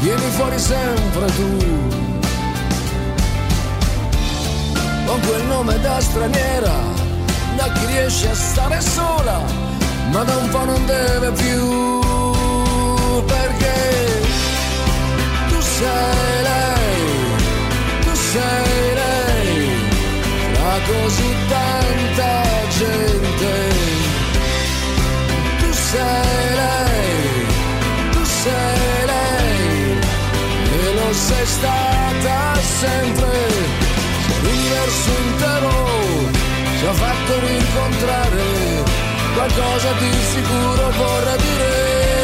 [0.00, 1.56] vieni fuori sempre tu.
[5.06, 6.74] Con quel nome da straniera,
[7.56, 9.42] da chi riesce a stare sola,
[10.10, 12.00] ma da un po' non deve più,
[15.78, 17.02] sei lei,
[18.04, 19.52] tu sei lei,
[20.54, 22.32] tra così tanta
[22.78, 23.54] gente.
[25.60, 27.46] Tu sei lei,
[28.12, 29.98] tu sei lei,
[30.78, 32.38] e lo sei stata
[32.80, 33.36] sempre.
[34.26, 35.76] Se l'universo intero
[36.78, 38.46] ci ha fatto rincontrare,
[39.34, 42.17] qualcosa di sicuro vorrà dire.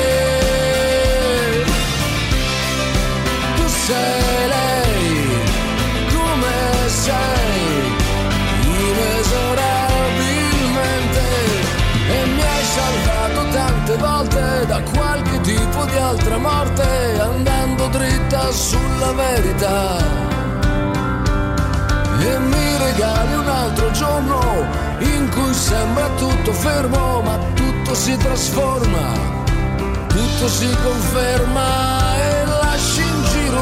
[3.87, 5.28] Sei lei,
[6.14, 6.55] come
[6.87, 7.93] sei,
[8.62, 11.24] inesorabilmente,
[12.09, 19.12] e mi hai salvato tante volte da qualche tipo di altra morte, andando dritta sulla
[19.12, 19.99] verità.
[22.20, 24.64] E mi regali un altro giorno
[25.01, 29.12] in cui sembra tutto fermo, ma tutto si trasforma,
[30.09, 32.13] tutto si conferma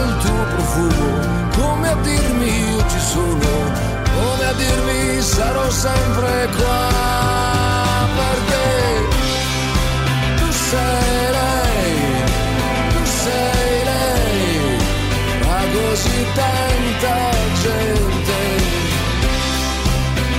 [0.04, 1.06] il tuo profumo,
[1.54, 3.50] come a dirmi io ci sono,
[4.16, 8.66] come a dirmi sarò sempre qua, perché
[10.36, 11.94] tu sei lei,
[12.92, 14.76] tu sei lei,
[15.46, 17.16] ma così tanta
[17.62, 18.40] gente.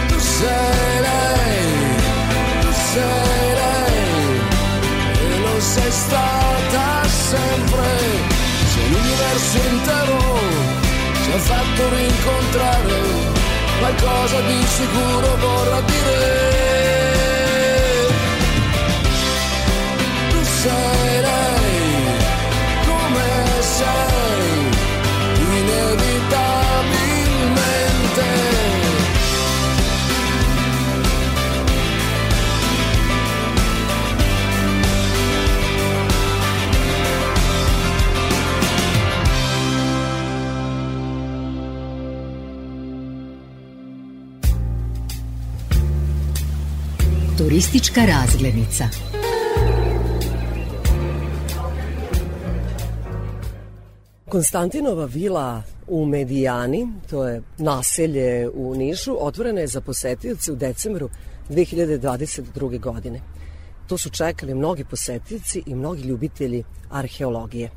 [0.07, 1.65] Tu sei lei,
[2.61, 4.41] tu sei lei,
[5.13, 8.32] e lo sei stata sempre.
[8.93, 10.19] L'universo intero
[11.23, 13.01] ci ha fatto rincontrare,
[13.79, 16.51] qualcosa di sicuro vorrà dire.
[20.29, 21.02] Tu sei
[47.53, 48.83] Turistička razglednica.
[54.29, 61.09] Konstantinova vila u Medijani, to je naselje u Nišu, otvorena je za posetioce u decembru
[61.49, 62.79] 2022.
[62.79, 63.21] godine.
[63.87, 67.69] To su čekali mnogi posetioci i mnogi ljubitelji arheologije.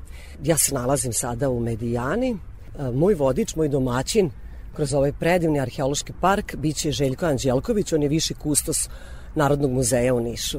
[0.44, 2.30] Ja se nalazim sada u Medijani.
[2.78, 4.30] E, Moj vodič, moj domaćin
[4.74, 8.88] kroz ovaj predivni arheološki park biće Željko Anđelković, on je viši kustos
[9.36, 10.58] Narodnog muzeja u Nišu.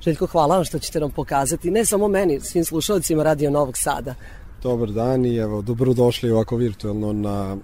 [0.00, 4.14] Željko, hvala vam što ćete nam pokazati, ne samo meni, svim slušalcima Radio Novog Sada.
[4.62, 7.56] Dobar dan i evo, dobrodošli ovako virtualno na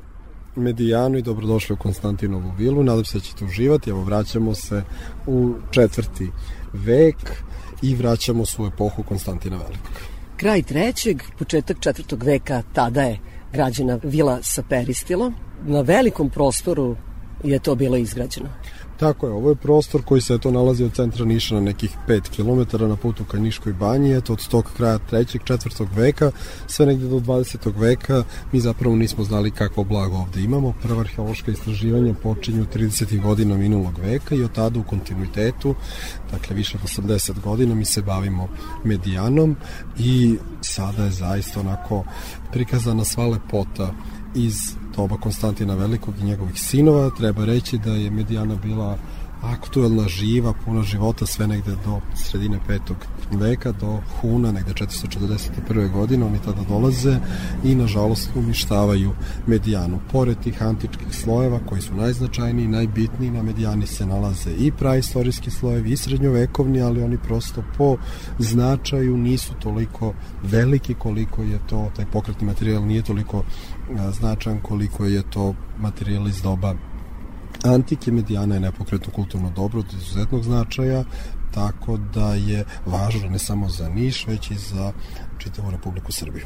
[0.57, 2.83] Medijanu i dobrodošli u Konstantinovu vilu.
[2.83, 3.91] Nadam se da ćete uživati.
[3.91, 4.83] Evo, vraćamo se
[5.27, 6.31] u četvrti
[6.73, 7.17] vek
[7.83, 9.93] i vraćamo svoju epohu Konstantina Velikog.
[10.37, 13.19] Kraj trećeg, početak četvrtog veka, tada je
[13.53, 15.35] građena vila sa peristilom.
[15.67, 16.97] Na velikom prostoru
[17.45, 18.49] je to bilo izgrađeno.
[18.97, 22.21] Tako je, ovo je prostor koji se to nalazi od centra Niša na nekih 5
[22.37, 25.39] km na putu ka Niškoj banji, eto od tog kraja 3.
[25.45, 25.87] 4.
[25.95, 26.31] veka,
[26.67, 27.73] sve negde do 20.
[27.77, 30.75] veka, mi zapravo nismo znali kakvo blago ovde imamo.
[30.83, 33.23] Prva arheološka istraživanja počinju 30.
[33.23, 35.75] godina minulog veka i od tada u kontinuitetu,
[36.33, 38.49] dakle više od 80 godina, mi se bavimo
[38.85, 39.57] medijanom
[39.99, 42.05] i sada je zaista onako
[42.53, 43.95] prikazana sva lepota
[44.35, 44.55] iz
[44.97, 47.11] doba Konstantina Velikog i njegovih sinova.
[47.11, 48.99] Treba reći da je Medijana bila
[49.53, 52.97] aktuelna, živa, puna života sve negde do sredine petog
[53.31, 55.93] veka, do Huna, negde 441.
[55.93, 57.17] godine, oni tada dolaze
[57.65, 59.13] i nažalost uništavaju
[59.47, 59.99] Medijanu.
[60.13, 65.91] Pored tih antičkih slojeva koji su najznačajniji, najbitniji na Medijani se nalaze i praistorijski slojevi
[65.91, 67.97] i srednjovekovni, ali oni prosto po
[68.39, 73.43] značaju nisu toliko veliki koliko je to, taj pokretni materijal nije toliko
[73.99, 76.75] a, značajan koliko je to materijal iz doba
[77.65, 81.05] antike Medijana je nepokretno kulturno dobro od izuzetnog značaja,
[81.55, 84.93] tako da je važno ne samo za Niš, već i za
[85.39, 86.45] čitavu Republiku Srbiju.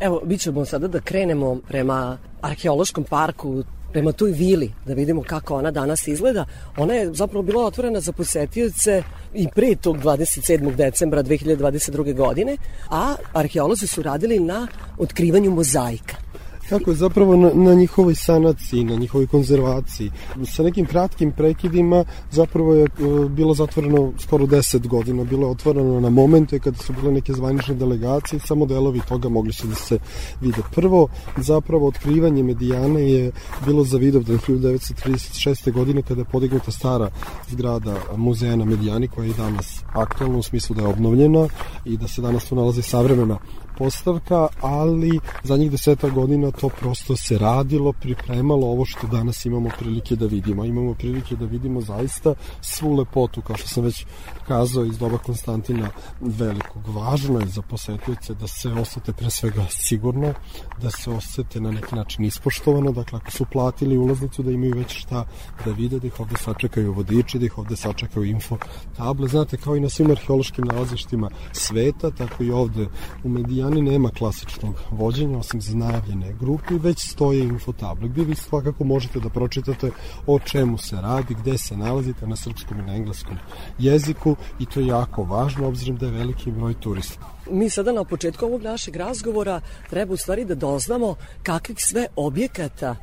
[0.00, 5.54] Evo, mi ćemo sada da krenemo prema arheološkom parku, prema toj vili, da vidimo kako
[5.56, 6.44] ona danas izgleda.
[6.76, 9.02] Ona je zapravo bila otvorena za posetioce
[9.34, 10.74] i pre tog 27.
[10.76, 12.14] decembra 2022.
[12.14, 12.56] godine,
[12.90, 14.66] a arheolozi su radili na
[14.98, 16.23] otkrivanju mozaika.
[16.68, 20.10] Tako je zapravo na, na njihovoj sanaciji, na njihovoj konzervaciji.
[20.44, 22.88] Sa nekim kratkim prekidima zapravo je e,
[23.28, 25.24] bilo zatvoreno skoro 10 godina.
[25.24, 29.52] Bilo je otvoreno na momente kada su bile neke zvanične delegacije samo delovi toga mogli
[29.52, 29.98] su da se
[30.40, 30.62] vide.
[30.74, 33.32] Prvo, zapravo otkrivanje Medijane je
[33.66, 35.72] bilo za Vidovdan 1936.
[35.72, 37.10] godine kada je podignuta stara
[37.50, 41.48] zgrada muzeja na Medijani koja je i danas aktualna u smislu da je obnovljena
[41.84, 43.38] i da se danas tu nalazi savremena
[43.78, 49.68] postavka, ali za njih deseta godina to prosto se radilo, pripremalo ovo što danas imamo
[49.78, 50.64] prilike da vidimo.
[50.64, 54.06] Imamo prilike da vidimo zaista svu lepotu, kao što sam već
[54.46, 55.90] kazao iz doba Konstantina
[56.20, 56.88] Velikog.
[56.88, 60.34] Važno je za posetioce da se osete pre svega sigurno,
[60.82, 64.96] da se osete na neki način ispoštovano, dakle ako su platili ulaznicu da imaju već
[65.00, 65.24] šta
[65.64, 68.56] da vide, da ih ovde sačekaju vodiči, da ih ovde sačekaju info
[68.96, 69.28] table.
[69.28, 72.88] Znate, kao i na svim arheološkim nalazištima sveta, tako i ovde
[73.24, 78.84] u Medijani nema klasičnog vođenja, osim za najavljene grupe, već stoje infotable, gde vi svakako
[78.84, 79.90] možete da pročitate
[80.26, 83.36] o čemu se radi, gde se nalazite na srpskom i na engleskom
[83.78, 87.20] jeziku i to je jako važno, obzirom da je veliki broj turista.
[87.50, 92.96] Mi sada na početku ovog našeg razgovora treba u stvari da doznamo kakvih sve objekata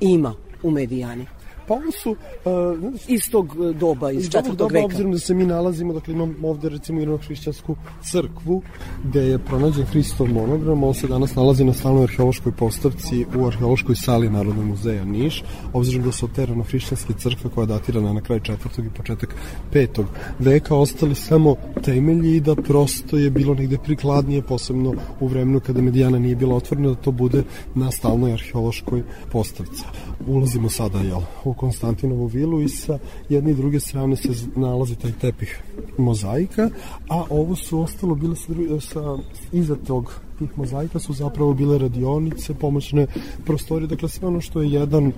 [0.00, 1.26] ima u Medijani.
[1.68, 2.10] Pa ovo su...
[2.10, 4.84] Uh, iz tog doba, iz, iz četvrtog doba, veka.
[4.84, 8.62] Obzirom da se mi nalazimo, dakle imam ovde recimo jednu hrišćansku crkvu
[9.04, 13.96] gde je pronađen Hristov monogram, on se danas nalazi na stalnoj arheološkoj postavci u arheološkoj
[13.96, 18.20] sali Narodnog muzeja Niš, obzirom da su od te hrišćanske crkve koja je datirana na
[18.20, 19.34] kraj četvrtog i početak
[19.72, 20.06] petog
[20.38, 25.82] veka ostali samo temelji i da prosto je bilo negde prikladnije, posebno u vremenu kada
[25.82, 27.42] Medijana nije bila otvorena, da to bude
[27.74, 29.02] na stalnoj arheološkoj
[29.32, 29.84] postavci.
[30.26, 32.98] Ulazimo sada, jel, u Konstantinovu vilu i sa
[33.28, 35.62] jedne i druge strane se nalazi taj tepih
[35.98, 36.70] mozaika,
[37.08, 38.48] a ovo su ostalo bile sa,
[38.80, 39.18] sa
[39.52, 43.06] iza tog tih mozaika su zapravo bile radionice, pomoćne
[43.46, 45.12] prostorije, dakle sve ono što je jedan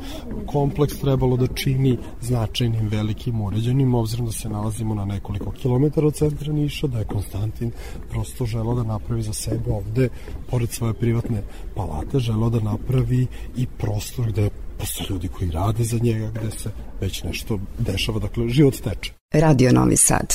[0.46, 6.14] kompleks trebalo da čini značajnim, velikim, uređenim, obzirom da se nalazimo na nekoliko kilometara od
[6.14, 7.72] centra Niša, da je Konstantin
[8.11, 10.09] prosto želo da napravi za sebe ovde,
[10.51, 11.42] pored svoje privatne
[11.74, 13.26] palate, želo da napravi
[13.57, 14.51] i prostor gde
[14.81, 16.70] postoje ljudi koji rade za njega, gde se
[17.01, 19.12] već nešto dešava, dakle život teče.
[19.33, 20.26] Radio Novi Sad.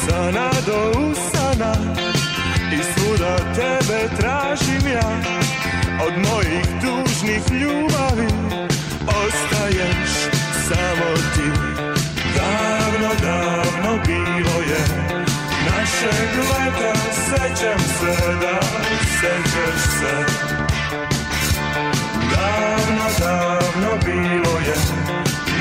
[0.00, 1.72] Usana do usana
[2.72, 5.10] i svuda tebe tražim ja.
[6.06, 8.28] Od mojih tužnih ljubavi
[9.06, 10.10] ostaješ
[10.68, 11.50] samo ti.
[12.36, 14.84] Davno, davno bilo je
[15.70, 18.60] našeg leta Sećam se da
[19.20, 20.24] sećaš se.
[22.30, 24.76] Davno, davno bilo je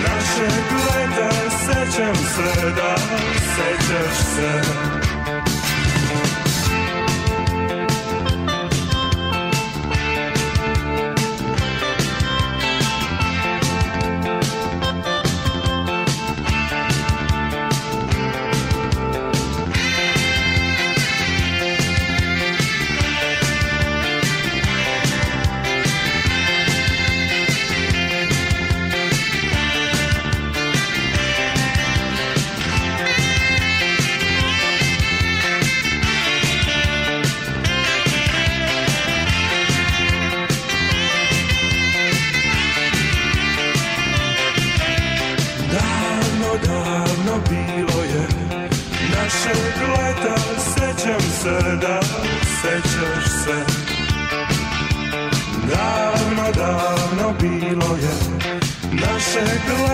[0.04, 2.96] našeg leta Sećam se da
[3.60, 4.89] sećaš se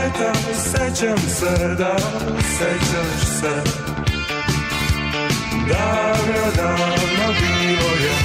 [0.06, 1.98] leta Sećam se da
[2.58, 3.54] sećaš se.
[5.70, 8.16] Davno, davno bilo je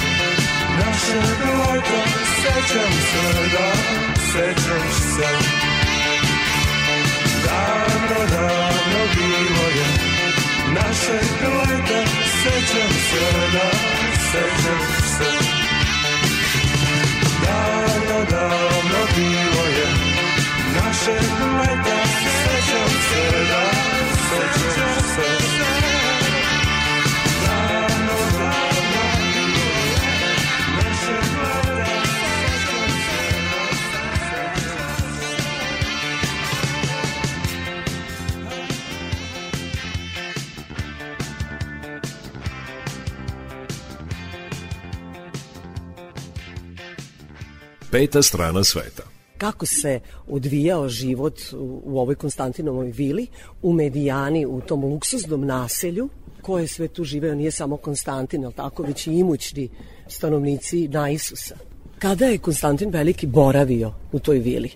[0.79, 2.01] našeg leta
[2.41, 3.71] Sećam se da
[4.31, 5.29] sećaš se.
[7.45, 9.87] Davno, davno bilo je
[10.73, 12.11] našeg leta
[12.43, 13.69] Sećam se da
[14.31, 14.79] sećam
[15.17, 15.31] se.
[17.45, 20.10] Davno, davno bilo je
[21.01, 21.21] našeg
[21.59, 21.97] leta
[22.43, 23.63] Sećam se da
[24.29, 25.29] sećam se
[27.45, 29.97] Davno, davno bilo je
[30.75, 33.51] našeg leta Sećam se da
[47.91, 49.00] Peta strana sveta.
[49.41, 53.27] Kako se odvijao život u, u ovoj Konstantinovoj vili,
[53.61, 56.09] u Medijani, u tom luksuznom naselju,
[56.41, 59.69] ko je sve tu živeo, nije samo Konstantin, ali tako, već i imućni
[60.07, 61.55] stanovnici na Isusa.
[61.99, 64.69] Kada je Konstantin Veliki boravio u toj vili?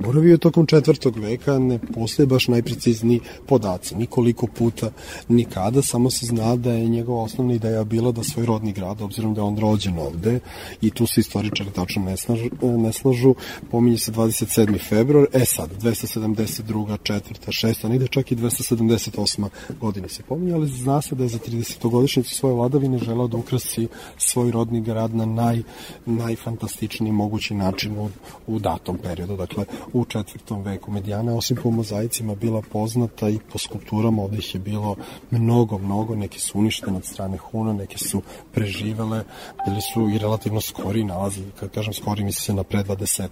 [0.00, 4.90] Boravio tokom četvrtog veka, ne postoje baš najprecizniji podaci, nikoliko puta,
[5.28, 9.34] nikada, samo se zna da je njegova osnovna ideja bila da svoj rodni grad, obzirom
[9.34, 10.40] da je on rođen ovde,
[10.80, 13.34] i tu se istoričari tačno ne, snažu, ne slažu,
[13.70, 14.88] pominje se 27.
[14.88, 16.96] februar, e sad, 272.
[17.02, 17.20] 4.
[17.46, 17.88] 6.
[17.88, 19.48] negde čak i 278.
[19.80, 23.88] godine se pominje, ali zna se da je za 30-godišnjicu svoje vladavine želeo da ukrasi
[24.16, 25.62] svoj rodni grad na naj,
[26.06, 28.08] najfantastičniji mogući način u,
[28.46, 30.90] u datom periodu, dakle u četvrtom veku.
[30.90, 34.96] Medijana, osim po mozaicima, bila poznata i po skulpturama, ovde ih je bilo
[35.30, 38.22] mnogo, mnogo, neke su uništene od strane Huna, neke su
[38.52, 39.24] preživele,
[39.66, 43.28] bili su i relativno skori nalazi, kad kažem skori, misli se na pre 20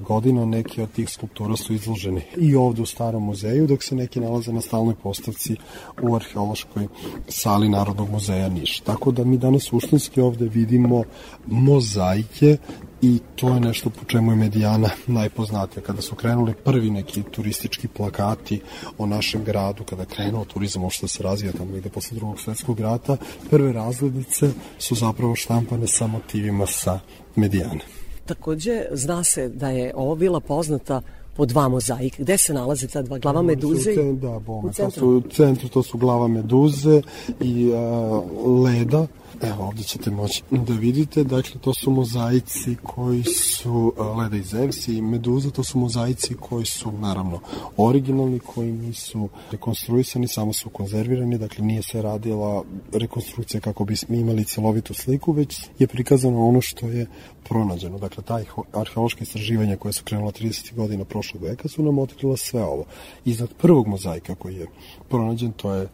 [0.00, 4.20] godina, neke od tih skulptura su izložene i ovde u Starom muzeju, dok se neki
[4.20, 5.56] nalaze na stalnoj postavci
[6.02, 6.88] u arheološkoj
[7.28, 8.80] sali Narodnog muzeja Niš.
[8.80, 11.04] Tako da mi danas suštinski ovde vidimo
[11.46, 12.56] mozaike
[13.02, 15.82] i to je nešto po čemu je Medijana najpoznatija.
[15.82, 18.60] Kada su krenuli prvi neki turistički plakati
[18.98, 22.40] o našem gradu, kada je krenuo turizam uopšte da se razvija tamo ide posle drugog
[22.40, 23.16] svetskog rata,
[23.50, 27.00] prve razglednice su zapravo štampane sa motivima sa
[27.36, 27.80] Medijane.
[28.26, 31.00] takođe zna se da je ova vila poznata
[31.36, 32.16] po dva mozaika.
[32.22, 33.90] Gde se nalaze ta dva glava meduze?
[34.00, 35.00] U Da, bome, U to centru?
[35.00, 37.02] su u centru, to su glava meduze
[37.40, 38.22] i a,
[38.64, 39.06] leda.
[39.42, 44.42] Evo, ovdje ćete moći da vidite, dakle, to su mozaici koji su a, leda i
[44.42, 47.40] Zevs i meduza, to su mozaici koji su, naravno,
[47.76, 54.18] originalni, koji nisu rekonstruisani, samo su konzervirani, dakle, nije se radila rekonstrukcija kako bi mi
[54.18, 57.06] imali celovitu sliku, već je prikazano ono što je
[57.48, 57.98] pronađeno.
[57.98, 60.74] Dakle, taj arheološke istraživanja koje su krenula 30.
[60.74, 62.84] godina prošlog veka su nam otkrila sve ovo.
[63.24, 64.66] Iznad prvog mozaika koji je
[65.08, 65.88] pronađen, to je e,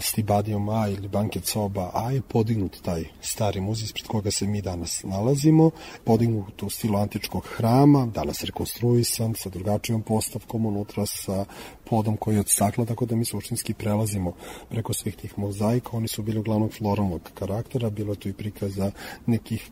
[0.00, 4.62] Stibadium A ili Banket Soba A je podignut taj stari muzej ispred koga se mi
[4.62, 5.70] danas nalazimo,
[6.04, 11.44] podignut u stilu antičkog hrama, danas rekonstruisan sa drugačijom postavkom unutra sa
[11.90, 12.48] podom koji je od
[12.88, 14.32] tako da mi suštinski prelazimo
[14.68, 15.90] preko svih tih mozaika.
[15.92, 18.90] Oni su bili uglavnom floralnog karaktera, bilo je tu i prikaza
[19.26, 19.70] nekih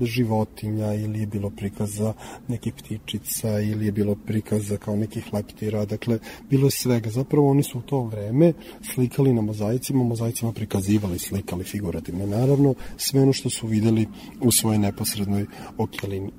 [0.00, 2.14] životinja ili je bilo prikaza
[2.48, 6.18] nekih ptičica ili je bilo prikaza kao nekih leptira, dakle
[6.50, 7.10] bilo je svega.
[7.10, 8.52] Zapravo oni su u to vreme
[8.94, 12.26] slikali na mozaicima, mozaicima prikazivali, slikali figurativno.
[12.26, 14.06] Naravno, sve ono što su videli
[14.40, 15.46] u svojoj neposrednoj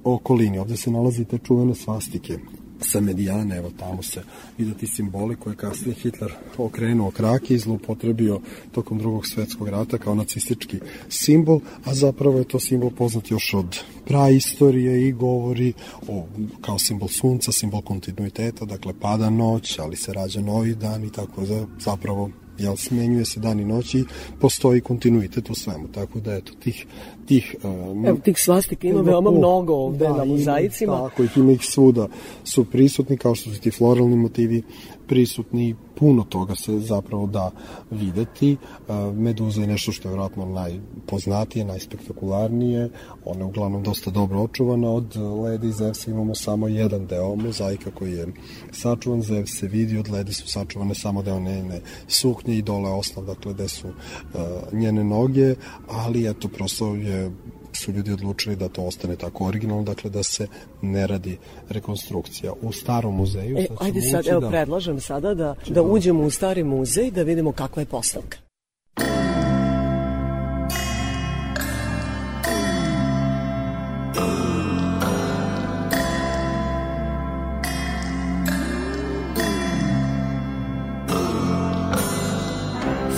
[0.03, 0.59] okolini.
[0.59, 2.38] Ovde se nalazi te čuvene svastike
[2.82, 4.23] sa medijane, evo tamo se
[4.57, 8.39] vide ti simboli koje je kasnije Hitler okrenuo krake i zloupotrebio
[8.71, 13.80] tokom drugog svetskog rata kao nacistički simbol, a zapravo je to simbol poznat još od
[14.05, 15.73] praistorije i govori
[16.07, 16.25] o,
[16.61, 21.45] kao simbol sunca, simbol kontinuiteta, dakle pada noć, ali se rađa novi dan i tako
[21.80, 24.05] zapravo jel smenjuje se dan i noć i
[24.39, 26.86] postoji kontinuitet u svemu, tako da eto tih
[27.26, 30.93] tih um, Evo, tih svastika ima veoma mnogo ovde na mozaicima.
[30.93, 32.08] Ima, tako ih ima ih svuda
[32.43, 34.64] su prisutni kao što su ti floralni motivi
[35.08, 37.52] prisutni puno toga se zapravo da
[37.91, 38.58] videti.
[38.88, 42.89] Uh, meduza je nešto što je vjerojatno najpoznatije najspektakularnije.
[43.26, 47.91] Ona je uglavnom dosta dobro očuvana od leda i Zevsa imamo samo jedan deo mozaika
[47.91, 48.28] koji je
[48.72, 49.22] sačuvan.
[49.22, 53.54] Zev se vidi od leda su sačuvane samo deo njene suknje i dole osnov dakle
[53.54, 55.56] gde su uh, njene noge
[55.88, 57.32] ali eto prosto je
[57.78, 60.47] su ljudi odlučili da to ostane tako originalno, dakle da se
[60.82, 61.38] ne radi
[61.69, 62.53] rekonstrukcija.
[62.61, 63.57] U starom muzeju...
[63.57, 67.23] E, sad ajde sad, evo, da- predlažem sada da, da uđemo u stari muzej da
[67.23, 68.38] vidimo kakva je postavka.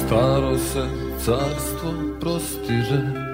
[0.06, 0.84] Staro se
[1.26, 3.29] carstvo prostiže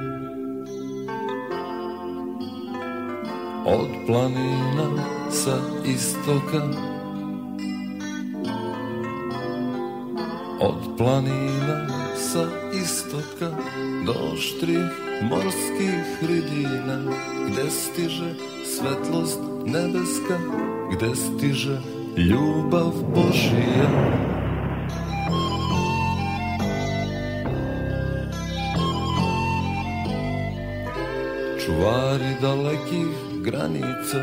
[3.66, 4.88] Od planina
[5.30, 6.62] sa istoka.
[10.62, 13.50] Od planina sa istoka
[14.06, 14.90] Do štrih
[15.30, 17.12] morskih ridina
[17.50, 18.30] Gde stiže
[18.66, 20.38] svetlost nebeska
[20.94, 21.78] Gde stiže
[22.18, 23.90] ljubav Božija.
[31.66, 34.20] Čuvari dalekih granica.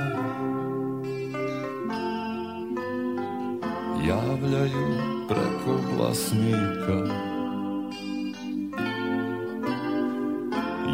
[4.08, 4.98] Javljaju
[5.28, 6.98] preko glasnika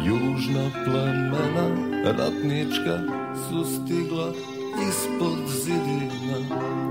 [0.05, 1.67] južna plemena
[2.17, 2.99] ratnička
[3.35, 4.33] su stigla
[4.89, 6.39] ispod zidina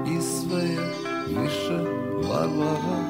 [0.06, 0.92] i sve je
[1.28, 1.78] više
[2.28, 3.00] varvara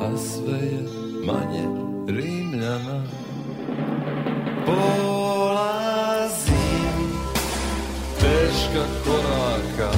[0.00, 0.82] a sve je
[1.26, 1.66] manje
[2.08, 3.02] rimljana.
[4.66, 5.05] Polazim
[8.76, 9.90] teška koraka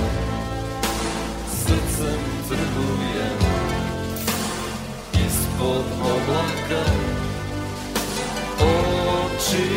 [1.51, 3.39] srcem trgujem
[5.27, 6.85] ispod oblaka
[8.61, 9.69] oči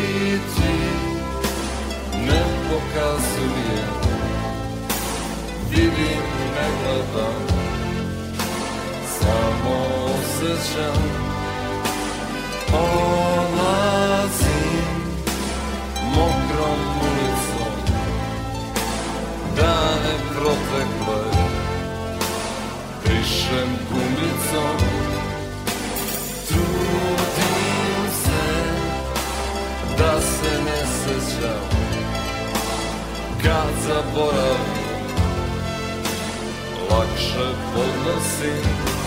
[0.54, 0.76] ti
[2.26, 3.94] ne pokazujem
[5.70, 6.22] vidim
[6.54, 7.42] ne gledam
[9.18, 9.76] samo
[10.06, 11.32] osjećam
[12.72, 13.21] Odlazim
[20.42, 21.22] protekle
[23.02, 24.78] Pišem gumicom
[26.48, 28.46] Trudim se
[29.98, 31.68] Da se ne sećam.
[33.42, 34.82] Kad zaboravim
[36.90, 39.01] Lakše podnosim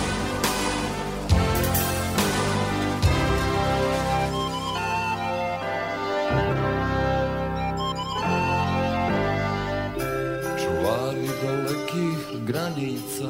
[12.47, 13.29] granica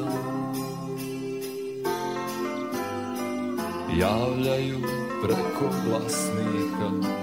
[3.98, 4.80] javljaju
[5.22, 7.16] preko glasnika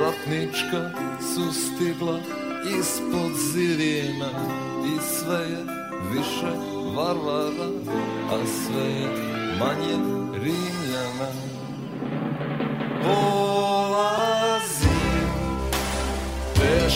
[0.00, 0.90] ratnička
[1.20, 2.18] su stigla
[2.80, 4.30] ispod zidina
[4.86, 5.64] i sve je
[6.12, 6.58] više
[6.96, 7.70] varvara,
[8.32, 9.08] a sve je
[9.58, 9.96] manje
[10.32, 11.55] rimljana.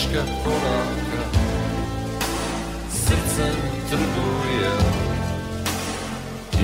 [0.01, 1.21] Teška koraka,
[2.89, 3.57] srcem
[3.89, 4.73] trguje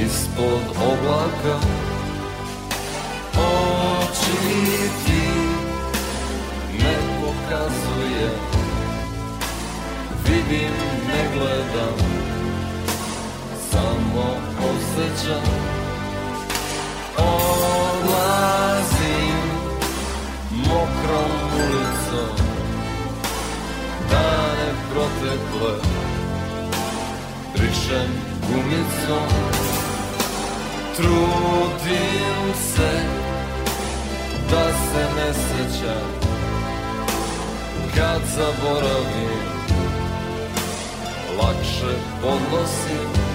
[0.06, 1.56] ispod oblaka.
[3.38, 4.38] Oči
[5.06, 5.28] ti
[6.80, 8.30] ne pokazuje,
[10.26, 10.76] vidim,
[11.08, 11.98] ne gledam,
[13.72, 14.28] samo
[14.70, 15.48] osjećam.
[17.18, 18.28] Odlazim
[20.52, 22.47] mokrom ulicom,
[24.98, 25.74] protekle,
[27.54, 28.10] brišem
[28.48, 29.30] gumicom.
[30.96, 32.92] Trudim se
[34.52, 36.08] da se ne sećam
[37.96, 39.40] Kad zaboravim
[41.38, 43.27] lakše podnosim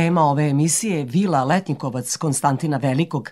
[0.00, 3.30] Tema ove emisije je vila Letnikovac Konstantina Velikog,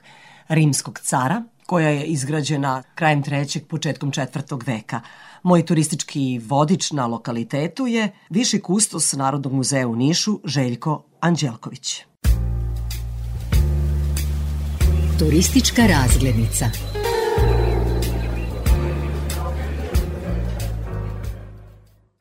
[0.49, 5.01] rimskog cara, koja je izgrađena krajem trećeg, početkom četvrtog veka.
[5.43, 12.05] Moj turistički vodič na lokalitetu je viši kustos Narodnog muzeja u Nišu, Željko Anđelković.
[15.19, 16.67] Turistička razglednica.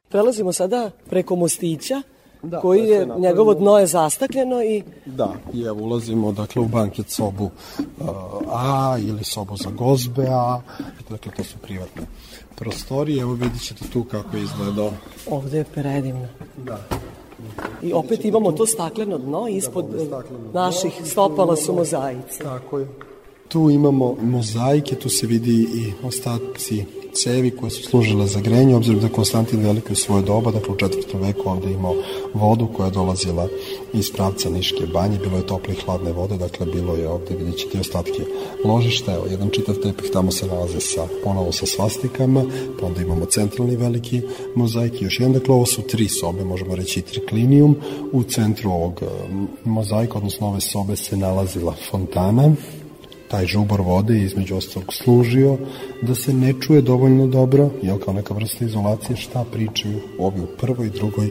[0.10, 2.02] Prelazimo sada preko mostića,
[2.44, 3.30] Da, koji to je napravljeno.
[3.30, 8.08] njegovo dno je zastakljeno i Da, i evo ulazimo dakle u banket sobu uh,
[8.54, 10.60] A ili sobu za gozbe A,
[11.10, 12.02] dakle to su privatne
[12.56, 14.92] prostorije, evo vidit ćete tu kako je izgledao.
[15.30, 16.28] ovde je predivno.
[16.58, 16.80] Da.
[17.82, 19.86] I opet imamo to stakleno dno, ispod
[20.54, 22.40] naših stopala su mozaici.
[22.44, 22.88] Tako je.
[23.48, 26.86] Tu imamo mozaike, tu se vidi i ostaci
[27.24, 30.78] cevi koje su služile za grenje, obzirom da Konstantin Veliki u svoje doba, dakle u
[30.78, 31.96] četvrtom veku ovde imao
[32.34, 33.48] vodu koja je dolazila
[33.94, 37.58] iz pravca Niške banje, bilo je tople i hladne vode, dakle bilo je ovde, vidjet
[37.58, 38.22] ćete ostatke
[38.66, 42.44] ložišta, evo jedan čitav tepih tamo se nalaze sa, ponovo sa svastikama,
[42.80, 44.22] pa onda imamo centralni veliki
[44.56, 47.76] mozaik još jedan, dakle ovo su tri sobe, možemo reći triklinijum,
[48.12, 49.06] u centru ovog eh,
[49.66, 52.56] mozaika, odnosno ove sobe se nalazila fontana,
[53.28, 55.58] taj žubor vode je između ostalog služio
[56.02, 60.48] da se ne čuje dovoljno dobro, jel kao neka vrsta izolacije šta pričaju ovi u
[60.58, 61.30] prvoj, drugoj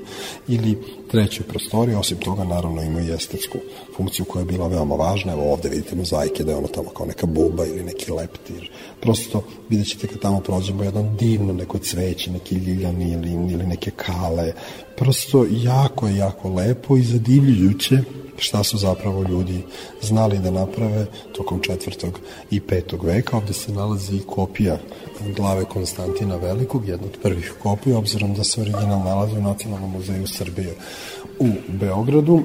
[0.48, 0.78] ili
[1.10, 3.58] trećoj prostoriji, osim toga naravno ima i estetsku
[3.96, 7.06] funkciju koja je bila veoma važna, evo ovde vidite mozaike da je ono tamo kao
[7.06, 12.30] neka buba ili neki leptir, prosto vidjet ćete kad tamo prođemo jedno divno neko cveće,
[12.30, 14.52] neki ljiljani ili, ili neke kale,
[14.96, 18.02] prosto jako je jako lepo i zadivljujuće
[18.38, 19.62] šta su zapravo ljudi
[20.02, 23.36] znali da naprave tokom četvrtog i petog veka.
[23.36, 24.78] Ovde se nalazi kopija
[25.36, 30.26] glave Konstantina Velikog, jedna od prvih kopija, obzirom da se original nalazi u Nacionalnom muzeju
[30.26, 30.74] Srbije
[31.38, 32.42] u Beogradu.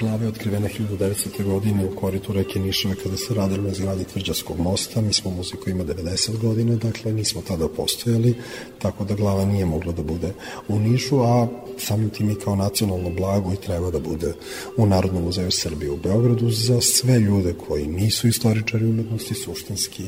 [0.00, 1.44] Glava je otkrivena 1900.
[1.44, 5.00] godine u koritu reke Nišave kada se radilo na zgradi Tvrđavskog mosta.
[5.00, 8.34] Mi smo muzej koji ima 90 godina, dakle nismo tada postojali,
[8.78, 10.32] tako da glava nije mogla da bude
[10.68, 11.48] u Nišu, a
[11.78, 14.34] samim tim i kao nacionalno blago i treba da bude
[14.76, 20.04] u Narodnom muzeju Srbije u Beogradu za sve ljude koji nisu istoričari umetnosti suštinski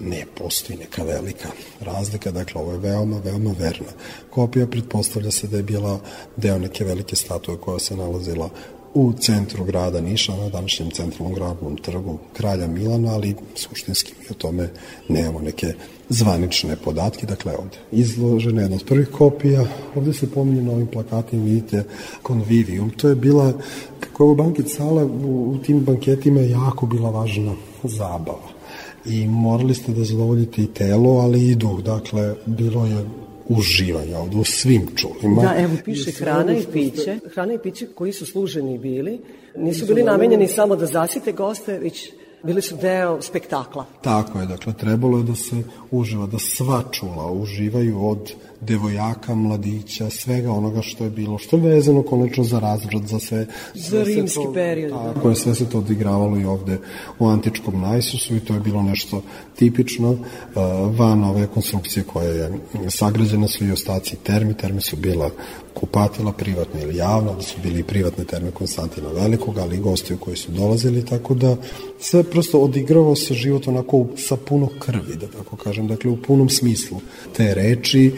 [0.00, 1.48] ne postoji neka velika
[1.80, 3.92] razlika, dakle ovo je veoma, veoma verna
[4.30, 6.00] kopija, pretpostavlja se da je bila
[6.36, 8.50] deo neke velike statue koja se nalazila
[8.94, 14.34] u centru grada Niša, na današnjem centralnom gradnom trgu kralja Milana, ali suštinski mi o
[14.34, 14.68] tome
[15.08, 15.72] nemamo neke
[16.08, 20.86] zvanične podatke, dakle ovde izložena je jedna od prvih kopija, ovde se pominje na ovim
[20.86, 21.84] plakatima, vidite
[22.26, 23.52] Convivium, to je bila,
[24.00, 28.57] kako je ovo banket sala, u, u tim banketima je jako bila važna zabava
[29.08, 33.04] i morali ste da zadovoljite i telo, ali i duh, dakle bilo je
[33.48, 35.42] uživanja ovde u svim čulima.
[35.42, 37.18] Da, evo piše hrana i piće.
[37.34, 39.18] Hrana i piće koji su služeni bili,
[39.56, 42.10] nisu bili namenjeni- namenjeni samo da zasite goste, već
[42.42, 43.84] bili su deo spektakla.
[44.02, 45.56] Tako je, dakle, trebalo je da se
[45.90, 51.62] uživa, da sva čula uživaju od devojaka, mladića, svega onoga što je bilo, što je
[51.62, 53.46] vezano konačno za razvrat, za sve.
[53.74, 54.90] Za rimski to, period.
[54.90, 55.28] Tako da.
[55.28, 56.78] je, sve se to odigravalo i ovde
[57.18, 59.22] u antičkom najsusu i to je bilo nešto
[59.56, 60.18] tipično e,
[60.98, 62.50] van ove konstrukcije koja je
[62.88, 65.30] sagrađena su i ostaci termi, terme su bila
[65.80, 70.36] kupatila privatna ili javna, da su bili privatne terme Konstantina Velikog, ali i gosti koji
[70.36, 71.56] su dolazili, tako da
[72.00, 76.48] sve prosto odigravao se život onako sa puno krvi, da tako kažem, dakle u punom
[76.48, 77.00] smislu
[77.36, 78.12] te reči,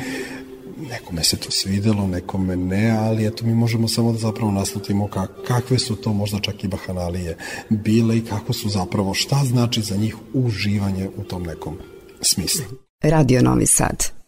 [0.91, 5.31] nekome se to svidelo, nekome ne, ali eto mi možemo samo da zapravo naslutimo kak,
[5.47, 7.37] kakve su to možda čak i bahanalije
[7.69, 11.79] bile i kako su zapravo, šta znači za njih uživanje u tom nekom
[12.21, 12.65] smislu.
[13.03, 14.20] Radio Novi Sad.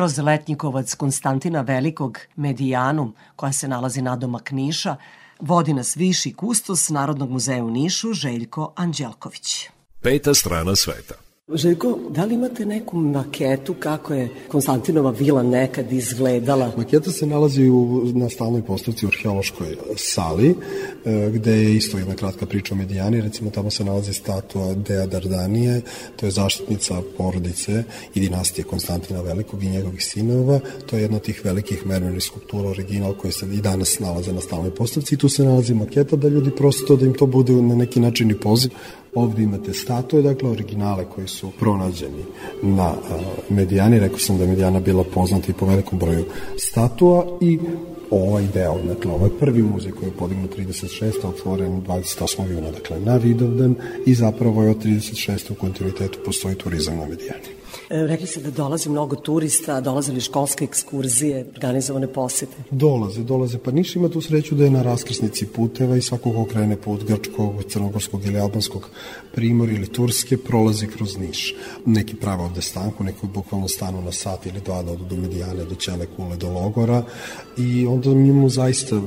[0.00, 4.96] kroz letnjikovac Konstantina Velikog Medijanum, koja se nalazi na domak Niša,
[5.40, 9.68] vodi nas viši kustos Narodnog muzeja u Nišu Željko Anđelković.
[10.00, 11.14] Peta strana sveta.
[11.54, 16.72] Željko, da li imate neku maketu kako je Konstantinova vila nekad izgledala?
[16.76, 20.54] Maketa se nalazi u, na stalnoj postavci u arheološkoj sali,
[21.04, 23.20] e, gde je isto jedna kratka priča o Medijani.
[23.20, 25.80] Recimo, tamo se nalazi statua Dea Dardanije,
[26.16, 30.60] to je zaštitnica porodice i dinastije Konstantina Velikog i njegovih sinova.
[30.86, 34.40] To je jedna od tih velikih mermernih skulptura original koje se i danas nalaze na
[34.40, 37.74] stalnoj postavci i tu se nalazi maketa da ljudi prosto da im to bude na
[37.74, 38.70] neki način i poziv
[39.14, 42.24] Ovde imate statue, dakle, originale koji su pronađeni
[42.62, 42.94] na
[43.48, 43.98] Medijani.
[43.98, 46.24] Rekao sam da je Medijana bila poznata i po velikom broju
[46.56, 47.58] statua i
[48.10, 51.28] ovaj deo, dakle, ovaj prvi muzej koji je podignut 36.
[51.28, 52.50] otvoren 28.
[52.50, 53.74] juna, dakle, na Vidovdan
[54.06, 55.52] i zapravo je od 36.
[55.52, 57.59] u kontinuitetu postoji turizam na Medijani.
[57.90, 62.56] E, rekli ste da dolazi mnogo turista, dolaze li školske ekskurzije, organizovane posete?
[62.70, 63.58] Dolaze, dolaze.
[63.58, 67.04] Pa Niš ima tu sreću da je na raskrsnici puteva i svako ko krene put
[67.04, 68.88] Grčkog, Crnogorskog ili Albanskog
[69.34, 71.54] primor ili Turske prolazi kroz Niš.
[71.86, 75.64] Neki prave ovde stanku, neki bukvalno stanu na sat ili dva da odu do Medijane,
[75.64, 77.02] do Ćele Kule, do Logora
[77.58, 79.00] i onda njemu zaista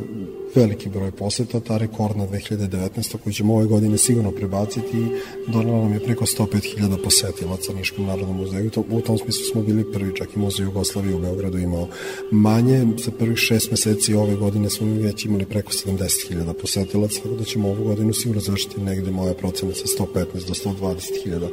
[0.55, 3.17] veliki broj poseta, ta rekordna 2019.
[3.23, 8.37] koju ćemo ove godine sigurno prebaciti i donala nam je preko 105.000 posetilaca Niškom narodnom
[8.37, 8.71] muzeju.
[8.89, 11.87] U tom smislu smo bili prvi, čak i muzej Jugoslavije u Beogradu imao
[12.31, 12.87] manje.
[13.05, 17.69] Za prvih šest meseci ove godine smo već imali preko 70.000 posetilaca, tako da ćemo
[17.69, 21.47] ovu godinu sigurno završiti negde moja procena sa 115 do 120.000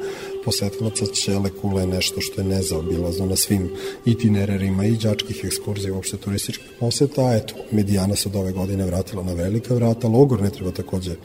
[0.44, 3.70] posetilaca Ćele Kule je nešto što je nezaobilazno na svim
[4.04, 9.22] itinerarima i đačkih ekskurzija, uopšte turističkih poseta, a eto, Medijana se od ove godine vratila
[9.22, 11.16] na velika vrata, Logor ne treba takođe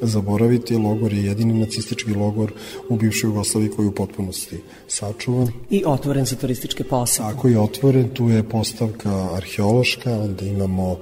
[0.00, 2.52] zaboraviti, logor je jedini nacistički logor
[2.88, 4.58] u bivšoj Jugoslaviji koji u potpunosti
[4.94, 5.48] sačuvan.
[5.70, 7.22] I otvoren za turističke posete.
[7.22, 10.98] Tako je otvoren, tu je postavka arheološka, onda imamo uh,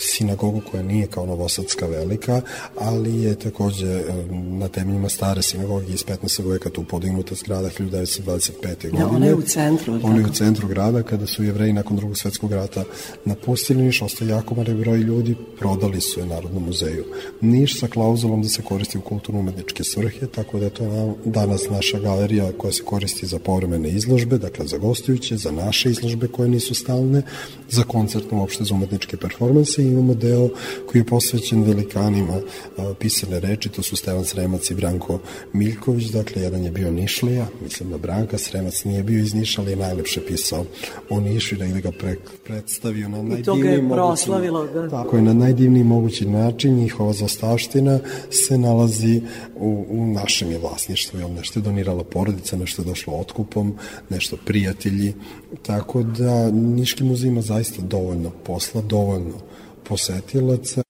[0.00, 2.40] sinagogu koja nije kao Novosadska velika,
[2.78, 6.52] ali je takođe uh, na temeljima stare sinagoge iz 15.
[6.52, 8.90] veka tu podignuta zgrada 1925.
[8.90, 8.98] godine.
[8.98, 9.98] Da, ona je u centru.
[10.02, 12.84] Ona je u centru grada, kada su jevreji nakon drugog svetskog rata
[13.24, 17.04] napustili Niš, ostaje jako mare broj ljudi, prodali su je Narodnom muzeju.
[17.40, 21.98] Niš sa klauzulom da se koristi u kulturno-umetničke svrhe, tako da je to danas naša
[21.98, 26.74] galerija koja se koristi za povremene izložbe, dakle za gostujuće, za naše izložbe koje nisu
[26.74, 27.22] stalne,
[27.70, 29.82] za koncertno uopšte za umetničke performanse.
[29.82, 30.48] I imamo deo
[30.86, 32.40] koji je posvećen velikanima
[32.76, 35.18] a, pisane reči, to su Stevan Sremac i Branko
[35.52, 39.70] Miljković, dakle jedan je bio Nišlija, mislim da Branka Sremac nije bio iz Niša, ali
[39.70, 40.64] je najlepše pisao
[41.10, 44.30] o Nišu i da ga pre, predstavio na najdivniji mogući,
[44.74, 44.88] da.
[44.90, 47.98] tako je, na najdivniji mogući način, njihova zastavština
[48.30, 49.22] se nalazi
[49.56, 53.74] u, u našem je vlasništvu, jel nešto je donirala porodica, nešto je došlo otkupom,
[54.10, 55.14] nešto prijatelji,
[55.62, 59.34] tako da Niški muzej ima zaista dovoljno posla, dovoljno
[59.88, 60.83] posetilaca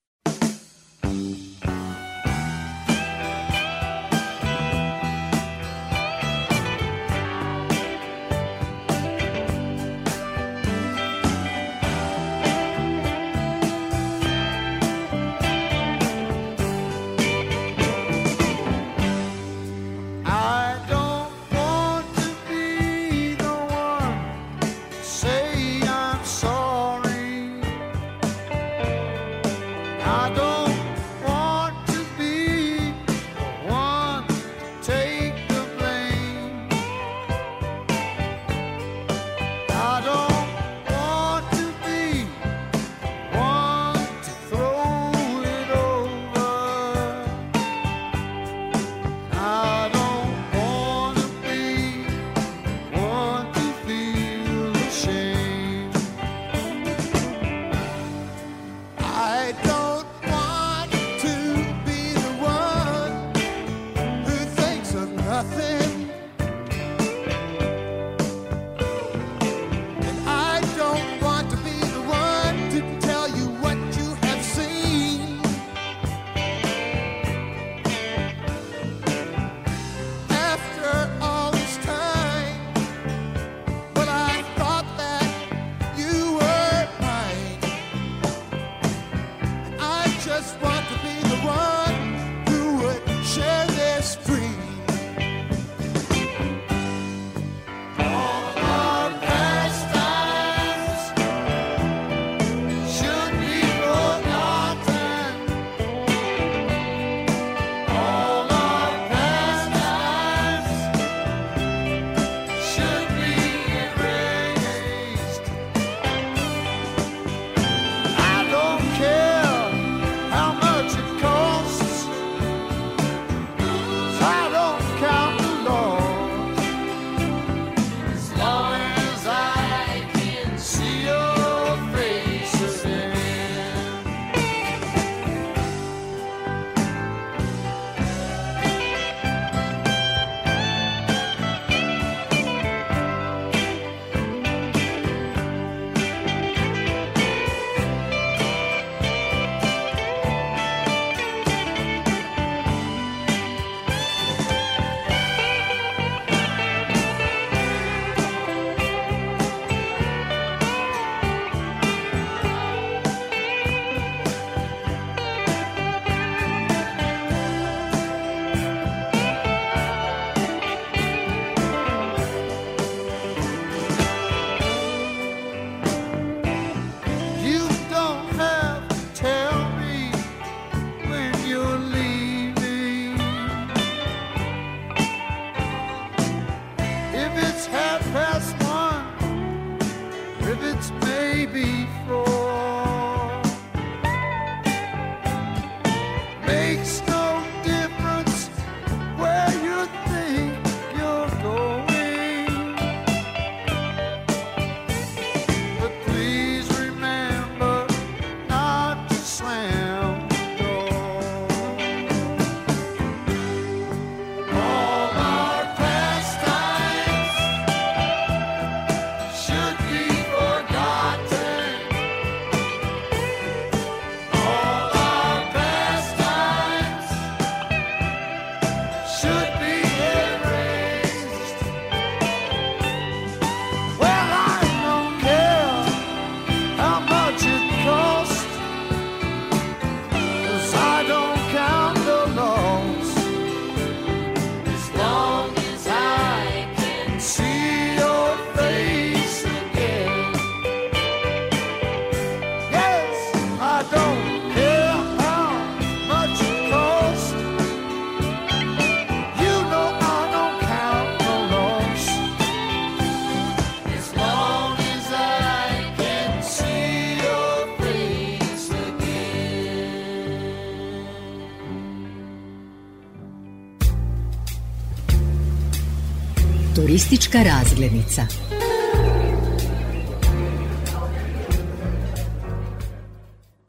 [277.25, 278.27] Turistička razglednica.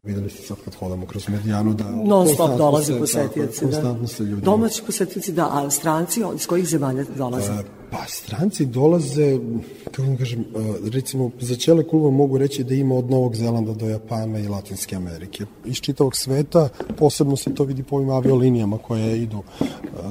[0.03, 1.83] Videli ste sad kad hodamo kroz medijanu da...
[1.91, 3.65] Non stop dolaze se- posetioci.
[3.65, 3.71] Da.
[3.71, 4.41] Konstantno se ljudi...
[4.41, 7.51] Domaći posetioci, da, a stranci iz kojih zemalja dolaze?
[7.51, 9.39] E, Pa stranci dolaze,
[9.83, 10.45] kako vam kažem, e,
[10.89, 14.95] recimo za Ćele kluba mogu reći da ima od Novog Zelanda do Japana i Latinske
[14.95, 15.45] Amerike.
[15.65, 19.43] Iz čitavog sveta, posebno se to vidi po ovim aviolinijama koje idu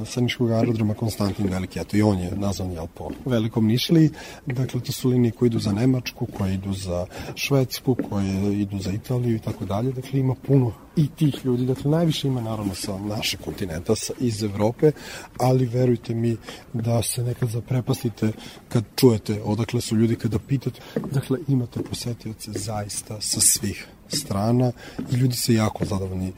[0.05, 4.09] sa Niškog aerodroma Konstantin Veliki, eto i on je nazvan jel, po velikom Nišliji,
[4.45, 7.05] dakle to su linije koje idu za Nemačku, koje idu za
[7.35, 11.91] Švedsku, koje idu za Italiju i tako dalje, dakle ima puno i tih ljudi, dakle
[11.91, 14.91] najviše ima naravno sa našeg kontinenta, sa, iz Evrope,
[15.39, 16.37] ali verujte mi
[16.73, 18.31] da se nekad zaprepastite
[18.69, 24.71] kad čujete odakle su ljudi, kada pitate, dakle imate posetioce zaista sa svih strana
[25.11, 26.33] i ljudi se jako zadovoljni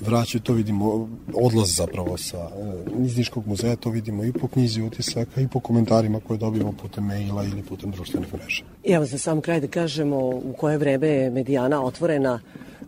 [0.00, 4.82] vraćaju, to vidimo odlaz zapravo sa e, iz Niškog muzeja, to vidimo i po knjizi
[4.82, 8.62] utisaka i po komentarima koje dobijemo putem maila ili putem društvenih mreža.
[8.84, 12.40] Evo za sam kraj da kažemo u koje vreme je Medijana otvorena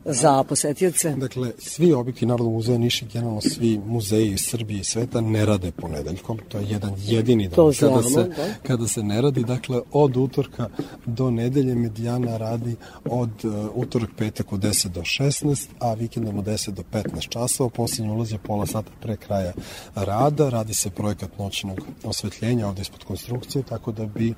[0.05, 1.14] za posetioce.
[1.16, 5.47] Dakle, svi objekti Narodnog muzeja Niš i generalno svi muzeji iz Srbije i sveta ne
[5.47, 6.39] rade ponedeljkom.
[6.48, 8.55] To je jedan jedini dan To kada, znamo, se, da.
[8.62, 9.44] kada se ne radi.
[9.44, 10.68] Dakle, od utorka
[11.06, 16.44] do nedelje Medijana radi od uh, utorak, petak od 10 do 16, a vikendom od
[16.44, 17.70] 10 do 15 časova.
[17.70, 19.52] Poslednji ulaz je pola sata pre kraja
[19.94, 20.48] rada.
[20.48, 24.35] Radi se projekat noćnog osvetljenja ovde ispod konstrukcije, tako da bi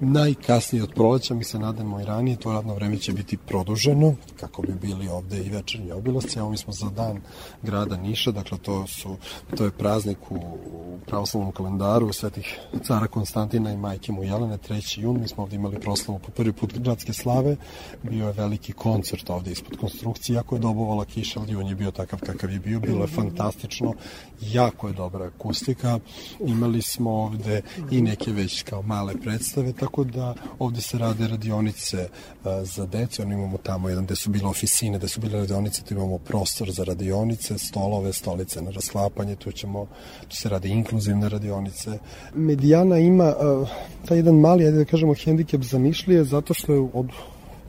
[0.00, 4.62] najkasnije od proleća, mi se nadamo i ranije, to radno vreme će biti produženo, kako
[4.62, 6.38] bi bili ovde i večernji obilasci.
[6.38, 7.20] Evo mi smo za dan
[7.62, 9.16] grada Niša, dakle to, su,
[9.56, 15.00] to je praznik u, u pravoslavnom kalendaru svetih cara Konstantina i majke mu Jelene, 3.
[15.00, 15.20] jun.
[15.20, 17.56] Mi smo ovde imali proslavu po prvi put gradske slave.
[18.02, 21.90] Bio je veliki koncert ovde ispod konstrukcije, jako je dobovala kiša, ali on je bio
[21.90, 22.80] takav kakav je bio.
[22.80, 23.94] Bilo je fantastično,
[24.40, 25.98] jako je dobra akustika.
[26.40, 32.08] Imali smo ovde i neke već kao male predstave, tako da ovde se rade radionice
[32.44, 33.22] a, za decu.
[33.22, 36.70] Ono imamo tamo jedan gde su bile oficine, gde su bile radionice, tu imamo prostor
[36.70, 39.86] za radionice, stolove, stolice na rasklapanje, tu ćemo,
[40.28, 41.98] tu se rade inkluzivne radionice.
[42.34, 43.68] Medijana ima uh,
[44.08, 47.10] taj jedan mali, ajde da kažemo, hendikep za Nišlije, zato što je od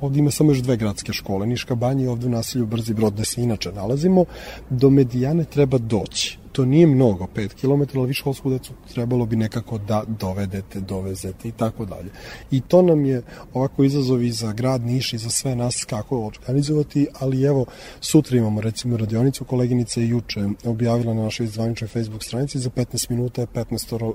[0.01, 3.13] Ovde ima samo još dve gradske škole, Niška banja i ovde u naselju Brzi Brod,
[3.13, 4.25] gde se inače nalazimo.
[4.69, 6.37] Do Medijane treba doći.
[6.59, 11.47] To nije mnogo, 5 km, ali vi školsku decu trebalo bi nekako da dovedete, dovezete
[11.47, 12.09] i tako dalje.
[12.51, 13.21] I to nam je
[13.53, 17.65] ovako izazov i za grad Niš i za sve nas kako organizovati, ali evo,
[17.99, 23.09] sutra imamo recimo radionicu, koleginica je juče objavila na našoj zvaničnoj Facebook stranici, za 15
[23.11, 24.13] minuta je 15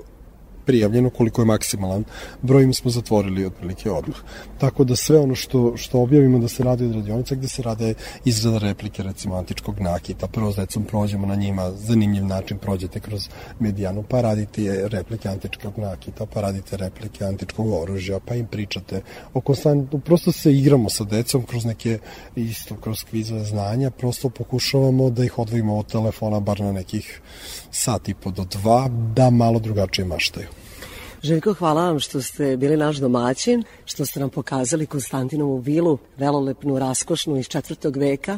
[0.65, 2.03] prijavljeno koliko je maksimalan
[2.41, 4.17] broj im smo zatvorili otprilike odmah.
[4.57, 7.93] Tako da sve ono što, što objavimo da se radi od radionica gde se rade
[8.25, 13.29] izrada replike recimo antičkog nakita, prvo s decom prođemo na njima, zanimljiv način prođete kroz
[13.59, 19.01] medijanu, pa radite replike antičkog nakita, pa radite replike antičkog oružja, pa im pričate
[19.33, 21.99] o konstantno, prosto se igramo sa decom kroz neke
[22.35, 27.21] isto kroz kvizove znanja, prosto pokušavamo da ih odvojimo od telefona bar na nekih
[27.75, 30.47] sat i po do dva, da malo drugačije maštaju.
[31.23, 36.79] Željko, hvala vam što ste bili naš domaćin, što ste nam pokazali Konstantinovu vilu, velolepnu,
[36.79, 38.37] raskošnu iz četvrtog veka,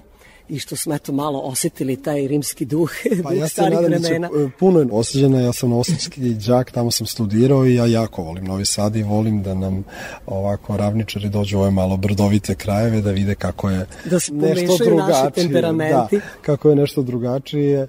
[0.50, 2.92] i što smo eto malo osetili taj rimski duh,
[3.24, 4.30] Pa duh ja starih nadam da će vremena.
[4.60, 8.66] puno je osjećana, ja sam novosadski đak, tamo sam studirao i ja jako volim Novi
[8.66, 9.84] Sad i volim da nam
[10.28, 14.78] ovako ravničari dođu u ove malo brdovite krajeve da vide kako je Da se nešto
[14.78, 15.32] drugačije.
[15.32, 16.16] temperamenti.
[16.16, 17.88] Da, kako je nešto drugačije,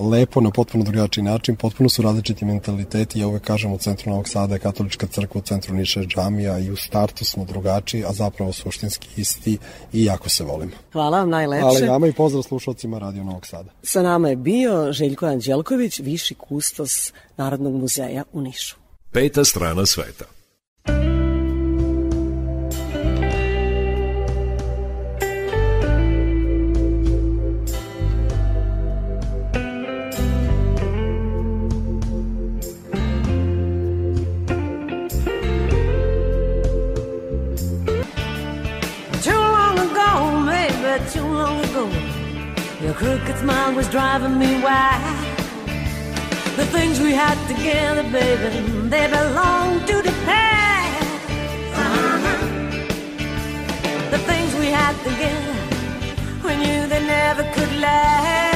[0.00, 4.28] lepo na potpuno drugačiji način, potpuno su različiti mentaliteti, ja uvek kažem u centru Novog
[4.28, 8.12] Sada je katolička crkva, u centru Niša je džamija i u startu smo drugačiji, a
[8.12, 9.58] zapravo suštinski isti
[9.92, 10.72] i jako se volimo.
[10.92, 11.83] Hvala vam najlepše.
[11.86, 13.70] Hvala i vama i pozdrav slušalcima Radio Novog Sada.
[13.82, 18.76] Sa nama je bio Željko Anđelković, viši kustos Narodnog muzeja u Nišu.
[19.12, 20.33] Peta strana sveta.
[42.84, 45.38] Your crooked smile was driving me wild.
[46.56, 48.48] The things we had together, baby,
[48.90, 51.30] they belong to the past.
[51.82, 52.18] Uh-huh.
[54.10, 55.56] The things we had together,
[56.44, 58.53] we knew they never could last.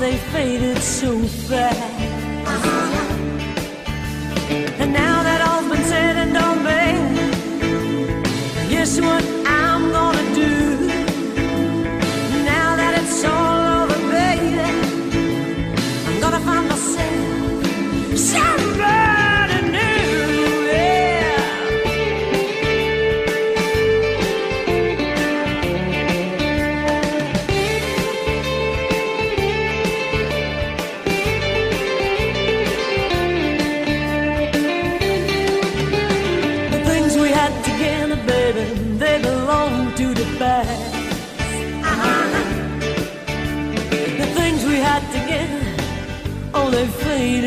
[0.00, 1.78] They faded so fast.
[4.80, 7.20] And now that all's been said and done, baby,
[8.70, 9.22] guess what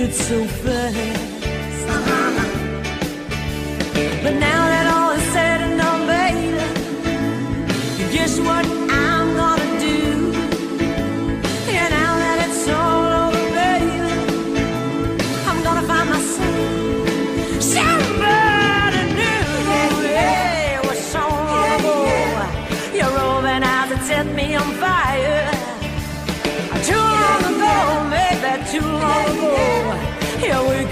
[0.03, 1.87] faded so fast.
[4.23, 6.57] But now that all is said and done, baby,
[8.11, 8.72] guess what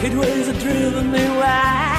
[0.04, 1.91] It was a driven me wild.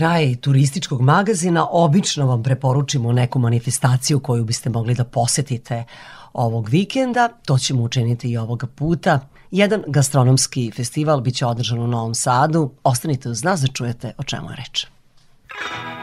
[0.00, 5.84] Kraj turističkog magazina obično vam preporučimo neku manifestaciju koju biste mogli da posetite
[6.32, 7.28] ovog vikenda.
[7.28, 9.20] To ćemo učiniti i ovoga puta.
[9.50, 12.70] Jedan gastronomski festival biće održan u Novom Sadu.
[12.84, 14.86] Ostanite uz nas da čujete o čemu je reč.
[14.86, 15.99] Hey,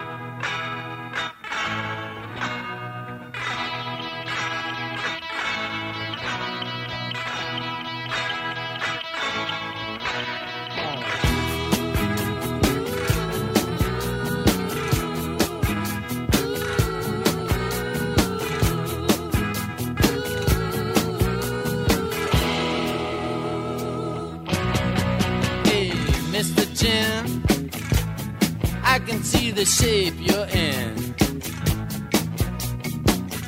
[29.57, 30.95] the shape you're in.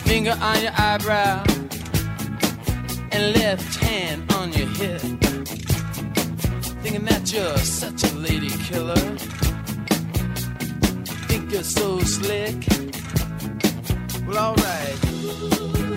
[0.08, 1.44] Finger on your eyebrow
[3.12, 5.02] and left hand on your hip.
[6.82, 8.96] Thinking that you're such a lady killer.
[11.28, 12.58] Think you're so slick.
[14.26, 15.89] Well, alright.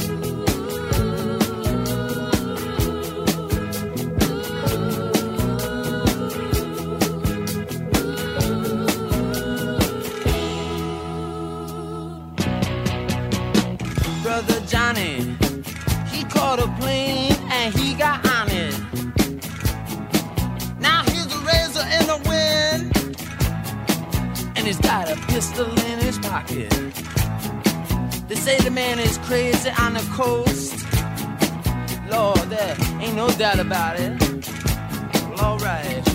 [14.43, 15.36] brother Johnny.
[16.10, 18.74] He caught a plane and he got on it.
[20.81, 22.93] Now he's a razor in the wind,
[24.56, 26.70] and he's got a pistol in his pocket.
[28.28, 30.74] They say the man is crazy on the coast.
[32.10, 34.20] Lord, there ain't no doubt about it.
[35.31, 36.11] Well, alright.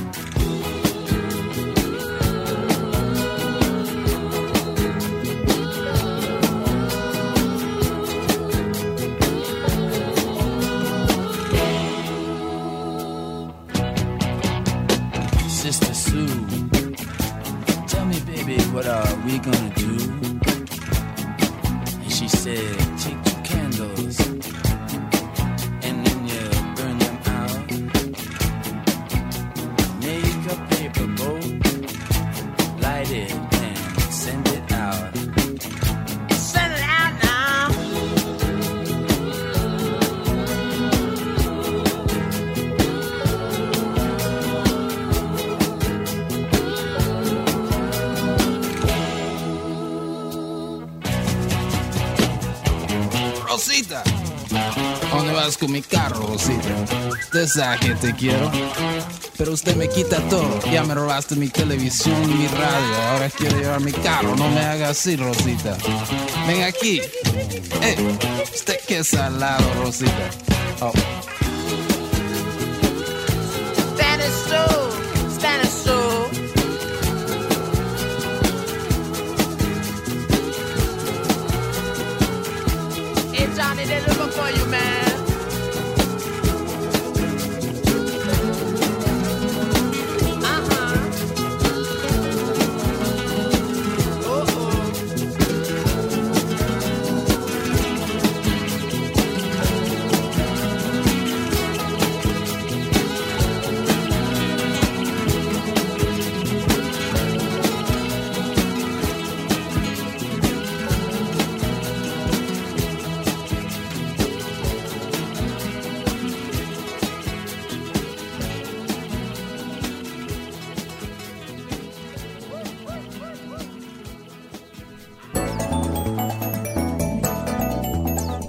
[55.58, 57.10] ¿Dónde vas con mi carro, Rosita?
[57.10, 58.52] Usted sabe que te quiero,
[59.38, 60.60] pero usted me quita todo.
[60.72, 62.96] Ya me robaste mi televisión y mi radio.
[63.10, 64.36] Ahora quiero llevar mi carro.
[64.36, 65.78] No me haga así, Rosita.
[66.48, 67.02] Ven aquí.
[67.82, 68.18] Eh,
[68.54, 70.30] usted es salado, Rosita.
[70.82, 71.17] Oh.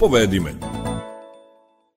[0.09, 0.55] Povedi me.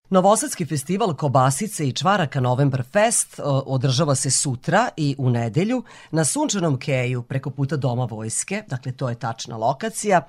[0.09, 6.25] Novosadski festival Kobasice i čvaraka November Fest o, održava se sutra i u nedelju na
[6.25, 10.21] Sunčanom keju preko puta Doma vojske, dakle to je tačna lokacija,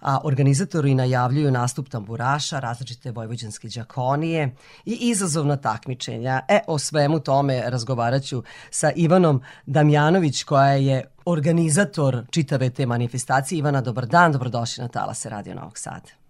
[0.00, 4.54] a organizatori najavljuju nastup tamburaša, različite vojvođanske džakonije
[4.84, 6.40] i izazovna takmičenja.
[6.48, 13.58] E, o svemu tome razgovarat ću sa Ivanom Damjanović koja je organizator čitave te manifestacije.
[13.58, 16.21] Ivana, dobar dan, dobrodošli na Talase Radio Novog Sada.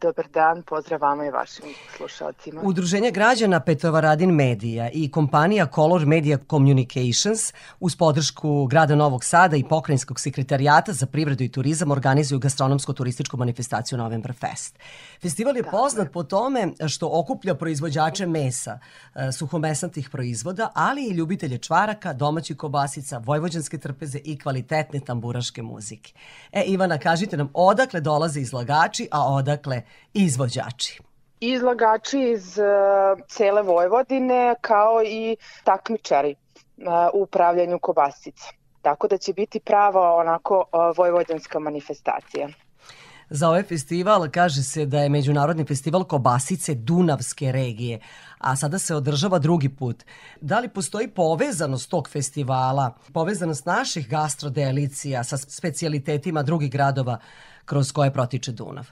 [0.00, 1.64] Dobar dan, pozdrav vama i vašim
[1.96, 2.60] slušalcima.
[2.64, 9.64] Udruženje građana Petrovaradin Medija i kompanija Color Media Communications uz podršku grada Novog Sada i
[9.64, 14.78] pokrajinskog sekretarijata za privredu i turizam organizuju gastronomsko-turističku manifestaciju November Fest.
[15.22, 18.78] Festival je poznat po tome što okuplja proizvođače mesa,
[19.14, 26.12] e, suhomesnatih proizvoda, ali i ljubitelje čvaraka, domaćih kobasica, vojvođanske trpeze i kvalitetne tamburaške muzike.
[26.52, 29.82] E, Ivana, kažite nam odakle dolaze izlagači, a odakle
[30.14, 31.00] izvođači?
[31.40, 36.84] Izlagači iz uh, cele Vojvodine kao i takmičari uh,
[37.14, 38.48] u upravljanju kobasica.
[38.82, 42.48] Tako da će biti prava onako uh, vojvođanska manifestacija.
[43.30, 48.00] Za ovaj festival kaže se da je Međunarodni festival Kobasice Dunavske regije,
[48.38, 50.04] a sada se održava drugi put.
[50.40, 57.18] Da li postoji povezanost tog festivala, povezanost naših gastrodelicija sa specijalitetima drugih gradova
[57.64, 58.86] kroz koje protiče Dunav?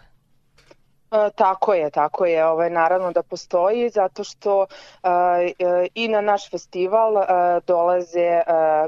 [1.13, 2.47] E, tako je, tako je.
[2.47, 4.67] Ovaj, naravno da postoji zato što
[5.03, 7.27] e, e, i na naš festival e,
[7.67, 8.43] dolaze e,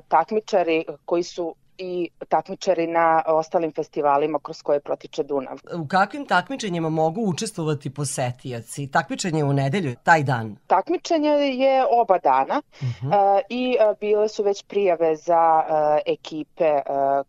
[0.08, 5.58] takmičari koji su i takmičari na ostalim festivalima kroz koje protiče Dunav.
[5.74, 8.90] U kakvim takmičenjima mogu učestvovati posetioci?
[8.90, 10.56] Takmičenje je u nedelju, taj dan?
[10.66, 13.38] Takmičenje je oba dana Uh -huh.
[13.38, 16.80] e, i e, bile su već prijave za e, ekipe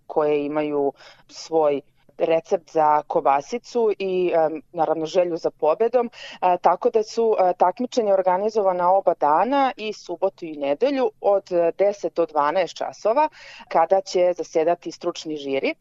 [0.08, 0.94] koje imaju
[1.28, 1.82] svoj
[2.20, 6.10] recept za kobasicu i e, naravno želju za pobedom,
[6.42, 12.10] e, tako da su e, takmičenja organizovana oba dana i subotu i nedelju od 10
[12.16, 13.30] do 12 časova
[13.68, 15.74] kada će zasedati stručni žiri.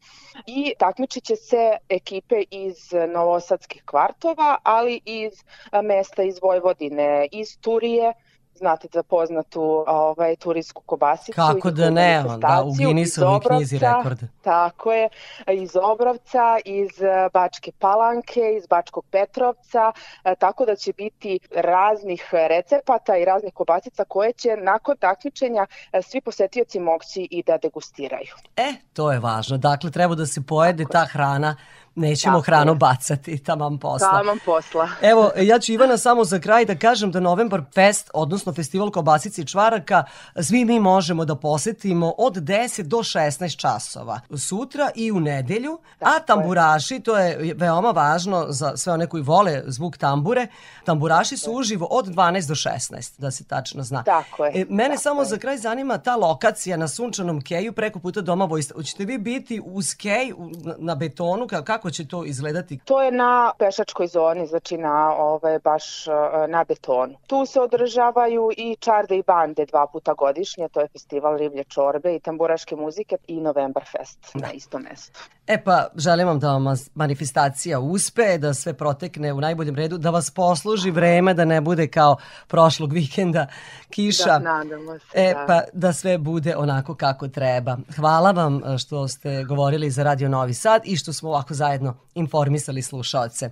[0.45, 7.27] I takmičit će se ekipe iz novosadskih kvartova, ali i iz e, mesta iz Vojvodine,
[7.31, 8.13] iz Turije,
[8.59, 11.31] znate za poznatu ovaj, turijsku kobasicu.
[11.35, 14.25] Kako da ne, da, u Guinnessovoj knjizi rekorda.
[14.41, 15.09] Tako je,
[15.47, 19.91] iz Obrovca, iz eh, Bačke Palanke, iz Bačkog Petrovca,
[20.23, 26.01] eh, tako da će biti raznih recepata i raznih kobasica koje će nakon takmičenja eh,
[26.01, 28.33] svi posetioci moći i da degustiraju.
[28.57, 29.57] E, to je važno.
[29.57, 31.55] Dakle, treba da se pojede ta hrana,
[31.95, 32.75] nećemo Tako hranu je.
[32.75, 34.11] bacati, tamam posla.
[34.11, 34.89] Tamam posla.
[35.01, 39.41] Evo, ja ću Ivana samo za kraj da kažem da Novembar Fest, odnosno festival kobasice
[39.41, 40.03] i čvaraka,
[40.37, 42.49] svi mi možemo da posetimo od 10
[42.81, 44.19] do 16 časova.
[44.39, 49.39] Sutra i u nedelju, a tamburaši, to je veoma važno za sve one koji vole
[49.65, 50.47] zvuk tambure,
[50.83, 54.03] tamburaši su uživo od 12 do 16, da se tačno zna.
[54.03, 55.25] Tako je, E, mene tako samo je.
[55.25, 58.75] za kraj zanima ta lokacija na sunčanom keju preko puta doma vojstva.
[58.75, 60.33] Hoćete vi biti uz kej
[60.77, 62.79] na- betonu, Ka- kako će to izgledati?
[62.85, 66.11] To je na pešačkoj zoni, znači na ovaj, baš eh,
[66.47, 67.15] na betonu.
[67.27, 72.15] Tu se održavaju i čarde i bande dva puta godišnje, to je festival riblje čorbe
[72.15, 75.19] i tamburaške muzike i November Fest na istom mestu.
[75.47, 80.09] E pa, želim vam da vam manifestacija uspe, da sve protekne u najboljem redu, da
[80.09, 83.47] vas posluži vreme, da ne bude kao prošlog vikenda
[83.89, 84.25] kiša.
[84.25, 85.45] Da, nadamo se, E, da.
[85.47, 87.77] pa da sve bude onako kako treba.
[87.95, 91.68] Hvala vam e, što ste govorili za Radio Novi Sad i što smo ovako zajedno
[92.13, 93.49] informisali slušaoce.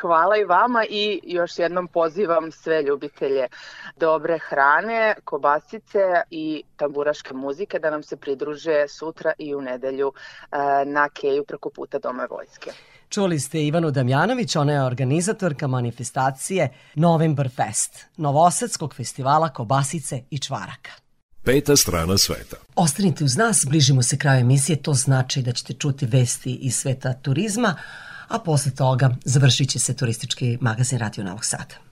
[0.00, 3.46] Hvala i vama i još jednom pozivam sve ljubitelje
[3.96, 5.98] dobre hrane, kobasice
[6.30, 11.70] i tamburaške muzike da nam se pridruže sutra i u nedelju eh, na Keju preko
[11.70, 12.70] puta Doma vojske.
[13.08, 21.05] Čuli ste Ivanu Damjanović, ona je organizatorka manifestacije November Fest, Novosadskog festivala kobasice i čvaraka.
[21.46, 22.56] Peta strana sveta.
[22.76, 27.12] Ostanite uz nas, bližimo se kraju emisije, to znači da ćete čuti vesti iz sveta
[27.12, 27.76] turizma,
[28.28, 31.85] a posle toga završit će se turistički magazin Radio Novog Sada.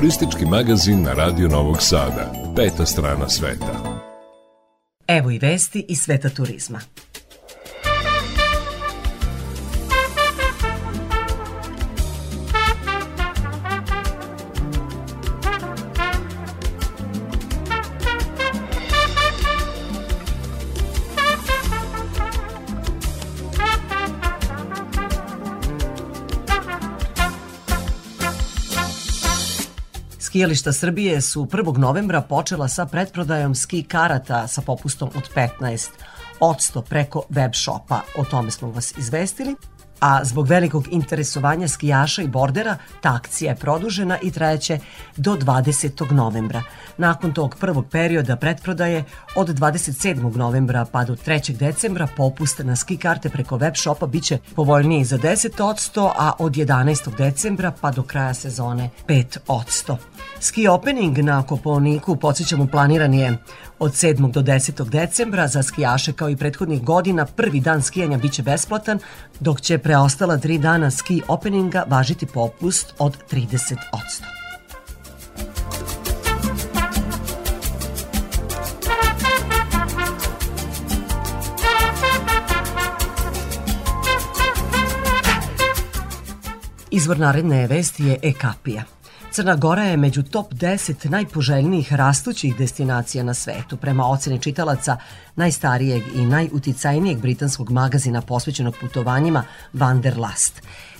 [0.00, 2.32] Turistički magazin na Radio Novog Sada.
[2.56, 4.00] Peta strana sveta.
[5.06, 6.80] Evo i vesti iz sveta turizma.
[30.30, 31.78] Skijališta Srbije su 1.
[31.78, 35.30] novembra počela sa pretprodajom ski karata sa popustom od
[35.60, 35.88] 15
[36.40, 38.00] odsto preko web shopa.
[38.16, 39.56] O tome smo vas izvestili.
[40.00, 44.78] A zbog velikog interesovanja skijaša i bordera, ta akcija je produžena i trajeće
[45.16, 46.12] do 20.
[46.12, 46.62] novembra.
[46.96, 49.04] Nakon tog prvog perioda pretprodaje,
[49.36, 50.36] od 27.
[50.36, 51.56] novembra pa do 3.
[51.56, 57.16] decembra popuste na ski karte preko web shopa biće povoljniji za 10%, a od 11.
[57.16, 59.96] decembra pa do kraja sezone 5%.
[60.40, 63.38] Ski opening na Koponiku, podsjećamo, planiran je
[63.80, 64.32] od 7.
[64.32, 64.88] do 10.
[64.88, 67.26] decembra za skijaše kao i prethodnih godina.
[67.26, 68.98] Prvi dan skijanja biće besplatan,
[69.40, 73.76] dok će preostala tri dana ski openinga važiti popust od 30%.
[86.90, 88.99] Izvor naredne vesti je Ekapija.
[89.32, 94.96] Crna Gora je među top 10 najpoželjnijih rastućih destinacija na svetu, prema oceni čitalaca
[95.36, 99.44] najstarijeg i najuticajnijeg britanskog magazina posvećenog putovanjima
[99.74, 100.52] Wanderlust.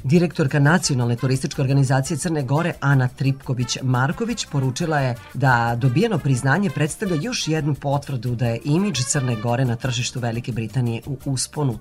[0.04, 7.48] Direktorka Nacionalne turističke organizacije Crne Gore Ana Tripković-Marković poručila je da dobijeno priznanje predstavlja još
[7.48, 11.78] jednu potvrdu da je imidž Crne Gore na tržištu Velike Britanije u usponu.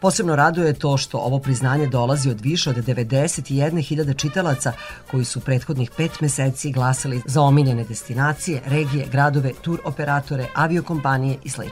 [0.00, 4.72] Posebno raduje to što ovo priznanje dolazi od više od 91.000 čitalaca
[5.10, 11.48] koji su prethodnih pet meseci glasali za omiljene destinacije, regije, gradove, tur operatore, aviokompanije i
[11.48, 11.62] sl.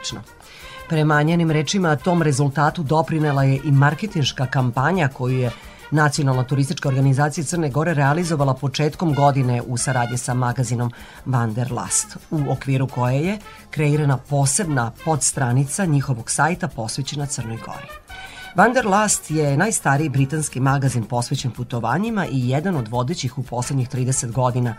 [0.89, 5.51] Prema njenim rečima, tom rezultatu doprinela je i marketinška kampanja koju je
[5.95, 10.91] Nacionalna turistička organizacija Crne Gore realizovala početkom godine u saradnji sa magazinom
[11.25, 13.37] Wanderlust, u okviru koje je
[13.71, 17.87] kreirana posebna podstranica njihovog sajta posvećena Crnoj Gori.
[18.55, 24.75] Wanderlust je najstariji britanski magazin posvećen putovanjima i jedan od vodećih u poslednjih 30 godina,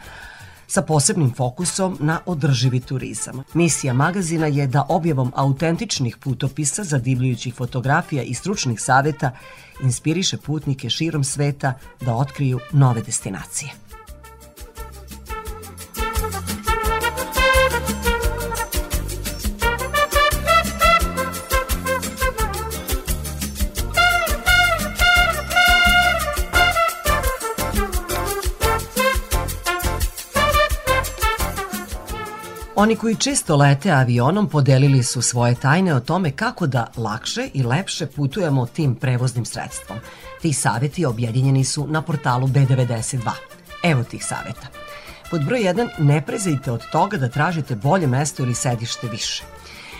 [0.66, 3.42] sa posebnim fokusom na održivi turizam.
[3.54, 9.30] Misija magazina je da objavom autentičnih putopisa, zadivljujućih fotografija i stručnih saveta
[9.82, 13.85] inspiriše putnike širom sveta da otkriju nove destinacije.
[32.78, 37.62] Oni koji često lete avionom podelili su svoje tajne o tome kako da lakše i
[37.62, 39.98] lepše putujemo tim prevoznim sredstvom.
[40.42, 43.30] Ti saveti objedinjeni su na portalu B92.
[43.82, 44.66] Evo tih saveta.
[45.30, 45.88] Pod broj 1.
[45.98, 49.44] Ne prezajte od toga da tražite bolje mesto ili sedište više.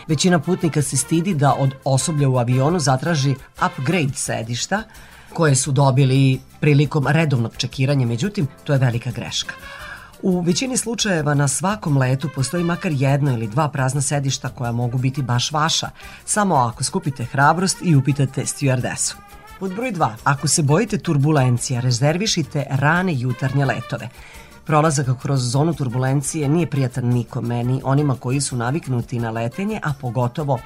[0.09, 3.35] Većina putnika se stidi da od osoblja u avionu zatraži
[3.67, 4.83] upgrade sedišta
[5.33, 9.55] koje su dobili prilikom redovnog čekiranja, međutim, to je velika greška.
[10.23, 14.99] U većini slučajeva na svakom letu postoji makar jedno ili dva prazna sedišta koja mogu
[14.99, 15.91] biti baš vaša,
[16.25, 19.15] samo ako skupite hrabrost i upitate stewardessu.
[19.59, 20.11] Pod broj 2.
[20.25, 24.09] Ako se bojite turbulencija, rezervišite rane jutarnje letove.
[24.65, 29.93] Prolazak kroz zonu turbulencije nije prijatan nikome, ni onima koji su naviknuti na letenje, a
[30.01, 30.59] pogotovo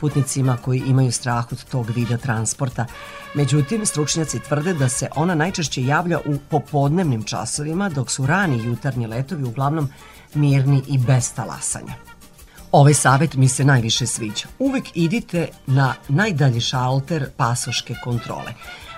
[0.00, 2.86] putnicima koji imaju strah od tog vida transporta.
[3.34, 9.06] Međutim, stručnjaci tvrde da se ona najčešće javlja u popodnevnim časovima, dok su rani jutarnji
[9.06, 9.88] letovi uglavnom
[10.34, 11.94] mirni i bez talasanja.
[12.72, 14.46] Ovaj savet mi se najviše sviđa.
[14.58, 18.54] Uvek idite na najdalji šalter pasoške kontrole.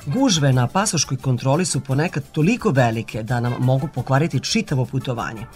[0.06, 5.46] Gužve na pasoškoj kontroli su ponekad toliko velike da nam mogu pokvariti čitavo putovanje.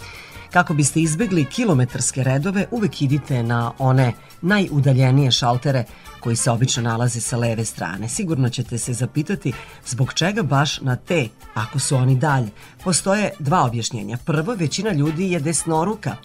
[0.51, 5.83] Kako biste izbegli kilometarske redove, uvek idite na one najudaljenije šaltere
[6.19, 8.09] koji se obično nalaze sa leve strane.
[8.09, 9.53] Sigurno ćete se zapitati
[9.85, 12.49] zbog čega baš na te, ako su oni dalje.
[12.83, 14.17] Postoje dva objašnjenja.
[14.25, 16.15] Prvo, većina ljudi je desnoruka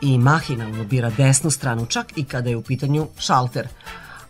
[0.00, 3.68] i mahinalno bira desnu stranu, čak i kada je u pitanju šalter.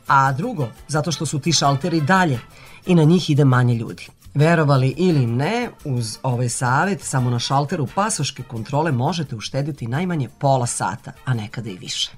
[0.07, 2.41] A drugo, zato što su ti šalteri dalje
[2.87, 4.09] i na njih ide manje ljudi.
[4.35, 10.67] Verovali ili ne, uz ovaj savet, samo na šalteru pasoške kontrole možete uštediti najmanje pola
[10.67, 12.11] sata, a nekada i više.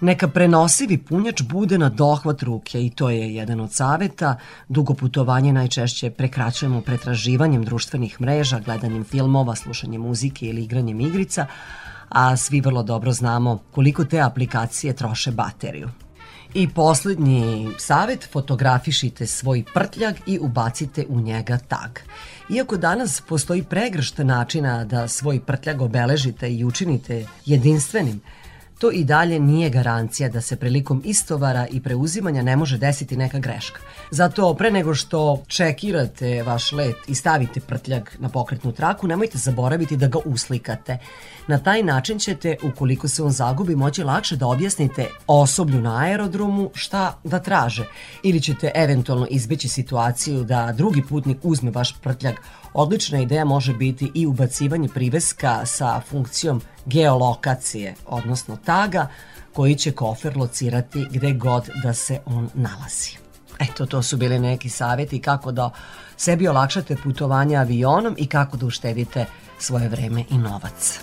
[0.00, 4.36] Neka prenosivi punjač bude na dohvat ruke i to je jedan od saveta.
[4.68, 11.46] Dugo putovanje najčešće prekraćujemo pretraživanjem društvenih mreža, gledanjem filmova, slušanjem muzike ili igranjem igrica,
[12.08, 15.88] a svi vrlo dobro znamo koliko te aplikacije troše bateriju.
[16.54, 21.98] I poslednji savet, fotografišite svoj prtljag i ubacite u njega tag.
[22.50, 28.20] Iako danas postoji pregršt načina da svoj prtljag obeležite i učinite jedinstvenim,
[28.84, 33.38] to i dalje nije garancija da se prilikom istovara i preuzimanja ne može desiti neka
[33.38, 33.80] greška.
[34.10, 39.96] Zato pre nego što čekirate vaš let i stavite prtljag na pokretnu traku, nemojte zaboraviti
[39.96, 40.98] da ga uslikate.
[41.46, 46.70] Na taj način ćete, ukoliko se on zagubi, moći lakše da objasnite osoblju na aerodromu
[46.74, 47.84] šta da traže.
[48.22, 52.34] Ili ćete eventualno izbeći situaciju da drugi putnik uzme vaš prtljag.
[52.74, 59.08] Odlična ideja može biti i ubacivanje priveska sa funkcijom geolokacije, odnosno taga,
[59.52, 63.16] koji će kofer locirati gde god da se on nalazi.
[63.58, 65.70] Eto, to su bili neki savjeti kako da
[66.16, 69.26] sebi olakšate putovanje avionom i kako da uštedite
[69.58, 71.00] svoje vreme i novac.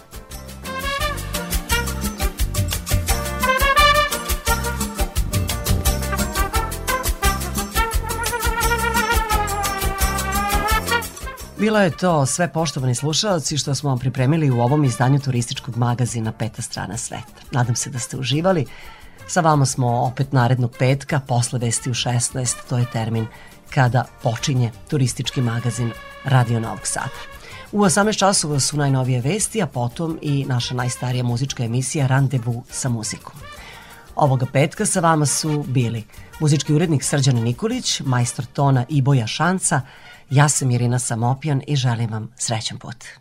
[11.62, 16.32] Bilo je to sve poštovani slušalci što smo vam pripremili u ovom izdanju turističkog magazina
[16.32, 17.42] Peta strana sveta.
[17.52, 18.66] Nadam se da ste uživali.
[19.28, 23.28] Sa vama smo opet narednog petka, posle vesti u 16, to je termin
[23.70, 25.92] kada počinje turistički magazin
[26.24, 27.22] Radio Novog Sada.
[27.72, 32.90] U 18 časova su najnovije vesti, a potom i naša najstarija muzička emisija Randevu sa
[32.90, 33.34] muzikom.
[34.16, 36.04] Ovoga petka sa vama su bili
[36.40, 39.82] muzički urednik Srđan Nikolić, majstor tona Iboja Šanca,
[40.32, 43.21] ja sam Irina Samopjan i želim vam srećan put.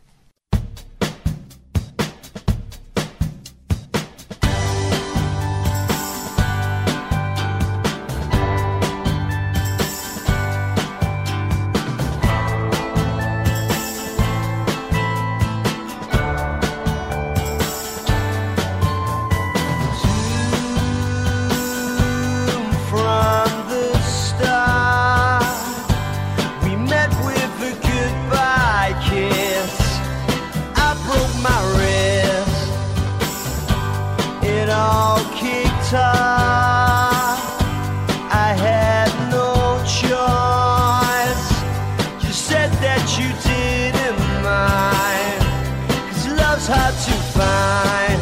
[46.72, 48.20] hard to find.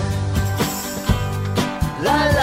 [2.04, 2.37] La, la.